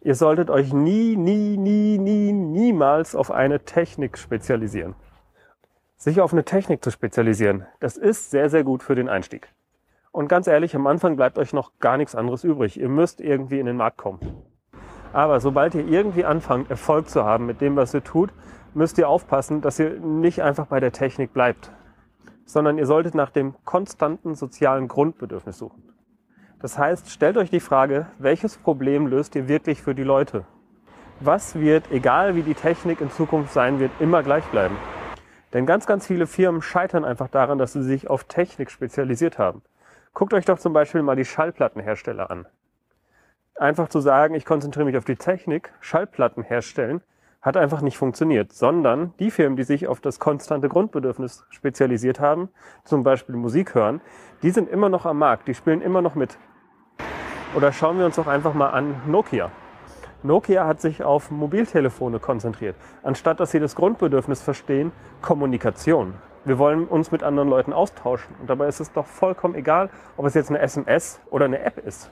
Ihr 0.00 0.14
solltet 0.14 0.50
euch 0.50 0.72
nie, 0.72 1.16
nie, 1.16 1.56
nie, 1.56 1.98
nie, 1.98 2.32
niemals 2.32 3.16
auf 3.16 3.30
eine 3.30 3.64
Technik 3.64 4.18
spezialisieren. 4.18 4.94
Sich 5.96 6.20
auf 6.20 6.32
eine 6.32 6.44
Technik 6.44 6.84
zu 6.84 6.90
spezialisieren, 6.90 7.66
das 7.80 7.96
ist 7.96 8.30
sehr, 8.30 8.50
sehr 8.50 8.64
gut 8.64 8.82
für 8.82 8.94
den 8.94 9.08
Einstieg. 9.08 9.48
Und 10.16 10.28
ganz 10.28 10.46
ehrlich, 10.46 10.74
am 10.74 10.86
Anfang 10.86 11.16
bleibt 11.16 11.38
euch 11.38 11.52
noch 11.52 11.72
gar 11.78 11.98
nichts 11.98 12.14
anderes 12.14 12.42
übrig. 12.42 12.80
Ihr 12.80 12.88
müsst 12.88 13.20
irgendwie 13.20 13.60
in 13.60 13.66
den 13.66 13.76
Markt 13.76 13.98
kommen. 13.98 14.20
Aber 15.12 15.40
sobald 15.40 15.74
ihr 15.74 15.86
irgendwie 15.86 16.24
anfangt, 16.24 16.70
Erfolg 16.70 17.10
zu 17.10 17.22
haben 17.22 17.44
mit 17.44 17.60
dem, 17.60 17.76
was 17.76 17.92
ihr 17.92 18.02
tut, 18.02 18.32
müsst 18.72 18.96
ihr 18.96 19.10
aufpassen, 19.10 19.60
dass 19.60 19.78
ihr 19.78 20.00
nicht 20.00 20.42
einfach 20.42 20.68
bei 20.68 20.80
der 20.80 20.92
Technik 20.92 21.34
bleibt, 21.34 21.70
sondern 22.46 22.78
ihr 22.78 22.86
solltet 22.86 23.14
nach 23.14 23.28
dem 23.28 23.56
konstanten 23.66 24.34
sozialen 24.34 24.88
Grundbedürfnis 24.88 25.58
suchen. 25.58 25.82
Das 26.62 26.78
heißt, 26.78 27.10
stellt 27.10 27.36
euch 27.36 27.50
die 27.50 27.60
Frage, 27.60 28.06
welches 28.18 28.56
Problem 28.56 29.08
löst 29.08 29.34
ihr 29.34 29.48
wirklich 29.48 29.82
für 29.82 29.94
die 29.94 30.02
Leute? 30.02 30.46
Was 31.20 31.56
wird, 31.56 31.92
egal 31.92 32.36
wie 32.36 32.42
die 32.42 32.54
Technik 32.54 33.02
in 33.02 33.10
Zukunft 33.10 33.52
sein 33.52 33.80
wird, 33.80 33.90
immer 34.00 34.22
gleich 34.22 34.46
bleiben? 34.46 34.78
Denn 35.52 35.66
ganz, 35.66 35.86
ganz 35.86 36.06
viele 36.06 36.26
Firmen 36.26 36.62
scheitern 36.62 37.04
einfach 37.04 37.28
daran, 37.28 37.58
dass 37.58 37.74
sie 37.74 37.82
sich 37.82 38.08
auf 38.08 38.24
Technik 38.24 38.70
spezialisiert 38.70 39.38
haben. 39.38 39.60
Guckt 40.16 40.32
euch 40.32 40.46
doch 40.46 40.58
zum 40.58 40.72
Beispiel 40.72 41.02
mal 41.02 41.14
die 41.14 41.26
Schallplattenhersteller 41.26 42.30
an. 42.30 42.46
Einfach 43.54 43.90
zu 43.90 44.00
sagen, 44.00 44.34
ich 44.34 44.46
konzentriere 44.46 44.86
mich 44.86 44.96
auf 44.96 45.04
die 45.04 45.16
Technik, 45.16 45.74
Schallplatten 45.80 46.42
herstellen, 46.42 47.02
hat 47.42 47.58
einfach 47.58 47.82
nicht 47.82 47.98
funktioniert, 47.98 48.50
sondern 48.50 49.12
die 49.18 49.30
Firmen, 49.30 49.58
die 49.58 49.62
sich 49.62 49.86
auf 49.86 50.00
das 50.00 50.18
konstante 50.18 50.70
Grundbedürfnis 50.70 51.44
spezialisiert 51.50 52.18
haben, 52.18 52.48
zum 52.82 53.02
Beispiel 53.02 53.36
Musik 53.36 53.74
hören, 53.74 54.00
die 54.42 54.52
sind 54.52 54.70
immer 54.70 54.88
noch 54.88 55.04
am 55.04 55.18
Markt, 55.18 55.48
die 55.48 55.54
spielen 55.54 55.82
immer 55.82 56.00
noch 56.00 56.14
mit. 56.14 56.38
Oder 57.54 57.70
schauen 57.72 57.98
wir 57.98 58.06
uns 58.06 58.16
doch 58.16 58.26
einfach 58.26 58.54
mal 58.54 58.70
an 58.70 58.94
Nokia. 59.06 59.50
Nokia 60.22 60.66
hat 60.66 60.80
sich 60.80 61.04
auf 61.04 61.30
Mobiltelefone 61.30 62.20
konzentriert, 62.20 62.76
anstatt 63.02 63.38
dass 63.38 63.50
sie 63.50 63.60
das 63.60 63.74
Grundbedürfnis 63.74 64.40
verstehen, 64.40 64.92
Kommunikation. 65.20 66.14
Wir 66.46 66.58
wollen 66.60 66.86
uns 66.86 67.10
mit 67.10 67.24
anderen 67.24 67.48
Leuten 67.48 67.72
austauschen. 67.72 68.36
Und 68.40 68.48
dabei 68.48 68.68
ist 68.68 68.78
es 68.78 68.92
doch 68.92 69.04
vollkommen 69.04 69.56
egal, 69.56 69.90
ob 70.16 70.26
es 70.26 70.34
jetzt 70.34 70.48
eine 70.48 70.60
SMS 70.60 71.18
oder 71.28 71.46
eine 71.46 71.58
App 71.58 71.84
ist. 71.84 72.08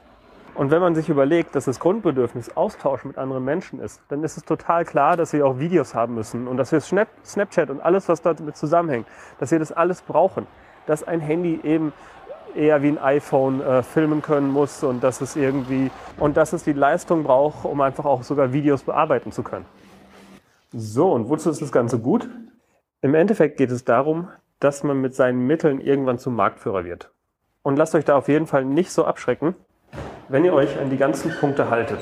Und 0.56 0.72
wenn 0.72 0.80
man 0.80 0.96
sich 0.96 1.08
überlegt, 1.08 1.54
dass 1.54 1.66
das 1.66 1.78
Grundbedürfnis 1.78 2.56
Austausch 2.56 3.04
mit 3.04 3.16
anderen 3.16 3.44
Menschen 3.44 3.78
ist, 3.78 4.02
dann 4.08 4.24
ist 4.24 4.36
es 4.36 4.44
total 4.44 4.84
klar, 4.84 5.16
dass 5.16 5.32
wir 5.32 5.46
auch 5.46 5.60
Videos 5.60 5.94
haben 5.94 6.16
müssen 6.16 6.48
und 6.48 6.56
dass 6.56 6.72
wir 6.72 6.80
Snapchat 6.80 7.70
und 7.70 7.80
alles, 7.80 8.08
was 8.08 8.22
damit 8.22 8.56
zusammenhängt, 8.56 9.06
dass 9.38 9.52
wir 9.52 9.60
das 9.60 9.70
alles 9.70 10.02
brauchen. 10.02 10.48
Dass 10.86 11.04
ein 11.04 11.20
Handy 11.20 11.60
eben 11.62 11.92
eher 12.56 12.82
wie 12.82 12.88
ein 12.88 12.98
iPhone 12.98 13.60
äh, 13.60 13.84
filmen 13.84 14.20
können 14.20 14.50
muss 14.50 14.82
und 14.82 15.04
dass 15.04 15.20
es 15.20 15.36
irgendwie 15.36 15.92
und 16.18 16.36
dass 16.36 16.52
es 16.52 16.64
die 16.64 16.72
Leistung 16.72 17.22
braucht, 17.22 17.64
um 17.64 17.80
einfach 17.80 18.04
auch 18.04 18.24
sogar 18.24 18.52
Videos 18.52 18.82
bearbeiten 18.82 19.30
zu 19.30 19.44
können. 19.44 19.66
So, 20.72 21.12
und 21.12 21.28
wozu 21.28 21.50
ist 21.50 21.62
das 21.62 21.70
Ganze 21.70 22.00
gut? 22.00 22.28
Im 23.04 23.14
Endeffekt 23.14 23.58
geht 23.58 23.70
es 23.70 23.84
darum, 23.84 24.28
dass 24.60 24.82
man 24.82 24.98
mit 24.98 25.14
seinen 25.14 25.46
Mitteln 25.46 25.78
irgendwann 25.78 26.18
zum 26.18 26.34
Marktführer 26.36 26.86
wird. 26.86 27.10
Und 27.62 27.76
lasst 27.76 27.94
euch 27.94 28.06
da 28.06 28.16
auf 28.16 28.28
jeden 28.28 28.46
Fall 28.46 28.64
nicht 28.64 28.90
so 28.90 29.04
abschrecken, 29.04 29.54
wenn 30.30 30.42
ihr 30.42 30.54
euch 30.54 30.78
an 30.78 30.88
die 30.88 30.96
ganzen 30.96 31.30
Punkte 31.38 31.68
haltet, 31.68 31.98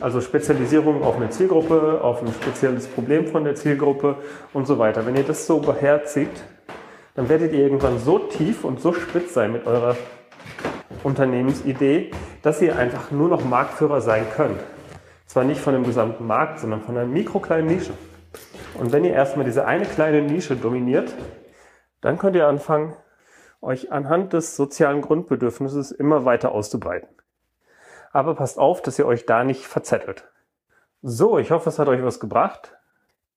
also 0.00 0.20
Spezialisierung 0.20 1.04
auf 1.04 1.14
eine 1.14 1.30
Zielgruppe, 1.30 2.00
auf 2.02 2.22
ein 2.22 2.32
spezielles 2.42 2.88
Problem 2.88 3.28
von 3.28 3.44
der 3.44 3.54
Zielgruppe 3.54 4.16
und 4.52 4.66
so 4.66 4.80
weiter, 4.80 5.06
wenn 5.06 5.14
ihr 5.14 5.22
das 5.22 5.46
so 5.46 5.60
beherzigt, 5.60 6.42
dann 7.14 7.28
werdet 7.28 7.52
ihr 7.52 7.60
irgendwann 7.60 8.00
so 8.00 8.18
tief 8.18 8.64
und 8.64 8.80
so 8.80 8.92
spitz 8.92 9.32
sein 9.32 9.52
mit 9.52 9.64
eurer 9.64 9.96
Unternehmensidee, 11.04 12.10
dass 12.42 12.60
ihr 12.60 12.76
einfach 12.76 13.12
nur 13.12 13.28
noch 13.28 13.44
Marktführer 13.44 14.00
sein 14.00 14.26
könnt. 14.34 14.58
Zwar 15.26 15.44
nicht 15.44 15.60
von 15.60 15.74
dem 15.74 15.84
gesamten 15.84 16.26
Markt, 16.26 16.58
sondern 16.58 16.80
von 16.80 16.96
einer 16.96 17.06
mikrokleinen 17.06 17.68
Nische. 17.68 17.92
Und 18.78 18.92
wenn 18.92 19.04
ihr 19.04 19.12
erstmal 19.12 19.44
diese 19.44 19.64
eine 19.64 19.84
kleine 19.84 20.22
Nische 20.22 20.56
dominiert, 20.56 21.14
dann 22.00 22.18
könnt 22.18 22.36
ihr 22.36 22.46
anfangen, 22.46 22.94
euch 23.62 23.90
anhand 23.90 24.32
des 24.32 24.54
sozialen 24.54 25.00
Grundbedürfnisses 25.00 25.90
immer 25.90 26.24
weiter 26.24 26.52
auszubreiten. 26.52 27.08
Aber 28.12 28.34
passt 28.34 28.58
auf, 28.58 28.82
dass 28.82 28.98
ihr 28.98 29.06
euch 29.06 29.26
da 29.26 29.44
nicht 29.44 29.66
verzettelt. 29.66 30.30
So, 31.02 31.38
ich 31.38 31.50
hoffe, 31.50 31.68
es 31.68 31.78
hat 31.78 31.88
euch 31.88 32.02
was 32.02 32.20
gebracht. 32.20 32.76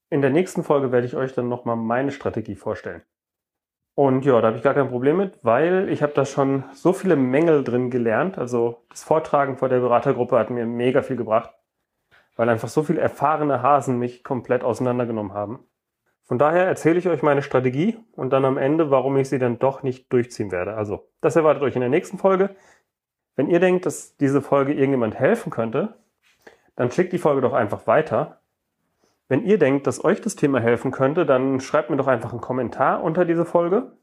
In 0.10 0.22
der 0.22 0.30
nächsten 0.30 0.64
Folge 0.64 0.92
werde 0.92 1.08
ich 1.08 1.16
euch 1.16 1.34
dann 1.34 1.50
nochmal 1.50 1.76
meine 1.76 2.12
Strategie 2.12 2.56
vorstellen. 2.56 3.02
Und 3.96 4.26
ja, 4.26 4.40
da 4.40 4.48
habe 4.48 4.58
ich 4.58 4.64
gar 4.64 4.74
kein 4.74 4.90
Problem 4.90 5.18
mit, 5.18 5.40
weil 5.42 5.90
ich 5.90 6.02
habe 6.02 6.14
da 6.14 6.26
schon 6.26 6.64
so 6.74 6.94
viele 6.94 7.16
Mängel 7.16 7.64
drin 7.64 7.90
gelernt. 7.90 8.38
Also 8.38 8.86
das 8.90 9.04
Vortragen 9.04 9.58
vor 9.58 9.68
der 9.68 9.80
Beratergruppe 9.80 10.38
hat 10.40 10.50
mir 10.50 10.66
mega 10.66 11.02
viel 11.02 11.18
gebracht, 11.18 11.52
weil 12.40 12.48
einfach 12.48 12.70
so 12.70 12.84
viele 12.84 13.02
erfahrene 13.02 13.62
Hasen 13.62 14.00
mich 14.00 14.24
komplett 14.24 14.64
auseinandergenommen 14.64 15.34
haben. 15.34 15.60
Von 16.24 16.40
daher 16.40 16.68
erzähle 16.68 16.98
ich 16.98 17.10
euch 17.10 17.22
meine 17.22 17.42
Strategie 17.42 17.98
und 18.14 18.32
dann 18.32 18.46
am 18.46 18.58
Ende, 18.58 18.90
warum 18.90 19.18
ich 19.18 19.28
sie 19.28 19.40
dann 19.40 19.60
doch 19.60 19.84
nicht 19.84 20.14
durchziehen 20.14 20.50
werde. 20.50 20.76
Also, 20.76 21.10
das 21.20 21.36
erwartet 21.36 21.64
euch 21.64 21.76
in 21.76 21.82
der 21.82 21.90
nächsten 21.90 22.18
Folge. 22.18 22.56
Wenn 23.36 23.50
ihr 23.50 23.60
denkt, 23.60 23.86
dass 23.86 24.16
diese 24.16 24.42
Folge 24.42 24.72
irgendjemand 24.72 25.20
helfen 25.20 25.50
könnte, 25.50 25.98
dann 26.78 26.90
schickt 26.92 27.12
die 27.12 27.18
Folge 27.18 27.42
doch 27.42 27.52
einfach 27.52 27.88
weiter. 27.88 28.40
Wenn 29.28 29.44
ihr 29.44 29.58
denkt, 29.58 29.86
dass 29.86 30.02
euch 30.06 30.22
das 30.22 30.38
Thema 30.38 30.62
helfen 30.62 30.92
könnte, 30.92 31.26
dann 31.26 31.60
schreibt 31.60 31.90
mir 31.90 31.98
doch 31.98 32.08
einfach 32.08 32.32
einen 32.32 32.40
Kommentar 32.40 33.04
unter 33.04 33.26
diese 33.26 33.44
Folge. 33.44 33.98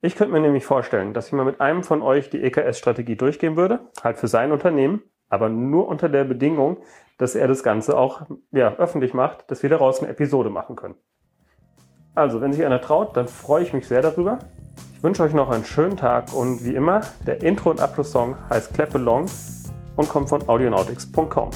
Ich 0.00 0.16
könnte 0.16 0.32
mir 0.32 0.40
nämlich 0.40 0.66
vorstellen, 0.66 1.14
dass 1.14 1.28
ich 1.28 1.32
mal 1.32 1.44
mit 1.44 1.60
einem 1.60 1.84
von 1.84 2.02
euch 2.02 2.28
die 2.28 2.42
EKS-Strategie 2.42 3.14
durchgehen 3.14 3.54
würde, 3.54 3.86
halt 4.02 4.18
für 4.18 4.26
sein 4.26 4.50
Unternehmen, 4.50 5.04
aber 5.28 5.48
nur 5.48 5.86
unter 5.86 6.08
der 6.08 6.24
Bedingung, 6.24 6.78
dass 7.18 7.34
er 7.34 7.48
das 7.48 7.62
Ganze 7.62 7.96
auch 7.96 8.22
ja, 8.50 8.74
öffentlich 8.76 9.14
macht, 9.14 9.50
dass 9.50 9.62
wir 9.62 9.70
daraus 9.70 10.00
eine 10.00 10.10
Episode 10.10 10.50
machen 10.50 10.76
können. 10.76 10.94
Also, 12.14 12.40
wenn 12.40 12.52
sich 12.52 12.64
einer 12.64 12.80
traut, 12.80 13.16
dann 13.16 13.26
freue 13.26 13.62
ich 13.62 13.72
mich 13.72 13.88
sehr 13.88 14.02
darüber. 14.02 14.38
Ich 14.94 15.02
wünsche 15.02 15.22
euch 15.22 15.32
noch 15.32 15.50
einen 15.50 15.64
schönen 15.64 15.96
Tag 15.96 16.32
und 16.34 16.64
wie 16.64 16.74
immer, 16.74 17.00
der 17.26 17.42
Intro- 17.42 17.70
und 17.70 17.80
Abschlusssong 17.80 18.36
heißt 18.50 18.74
Clap 18.74 18.94
Along 18.94 19.26
und 19.96 20.08
kommt 20.08 20.28
von 20.28 20.48
audionautics.com. 20.48 21.50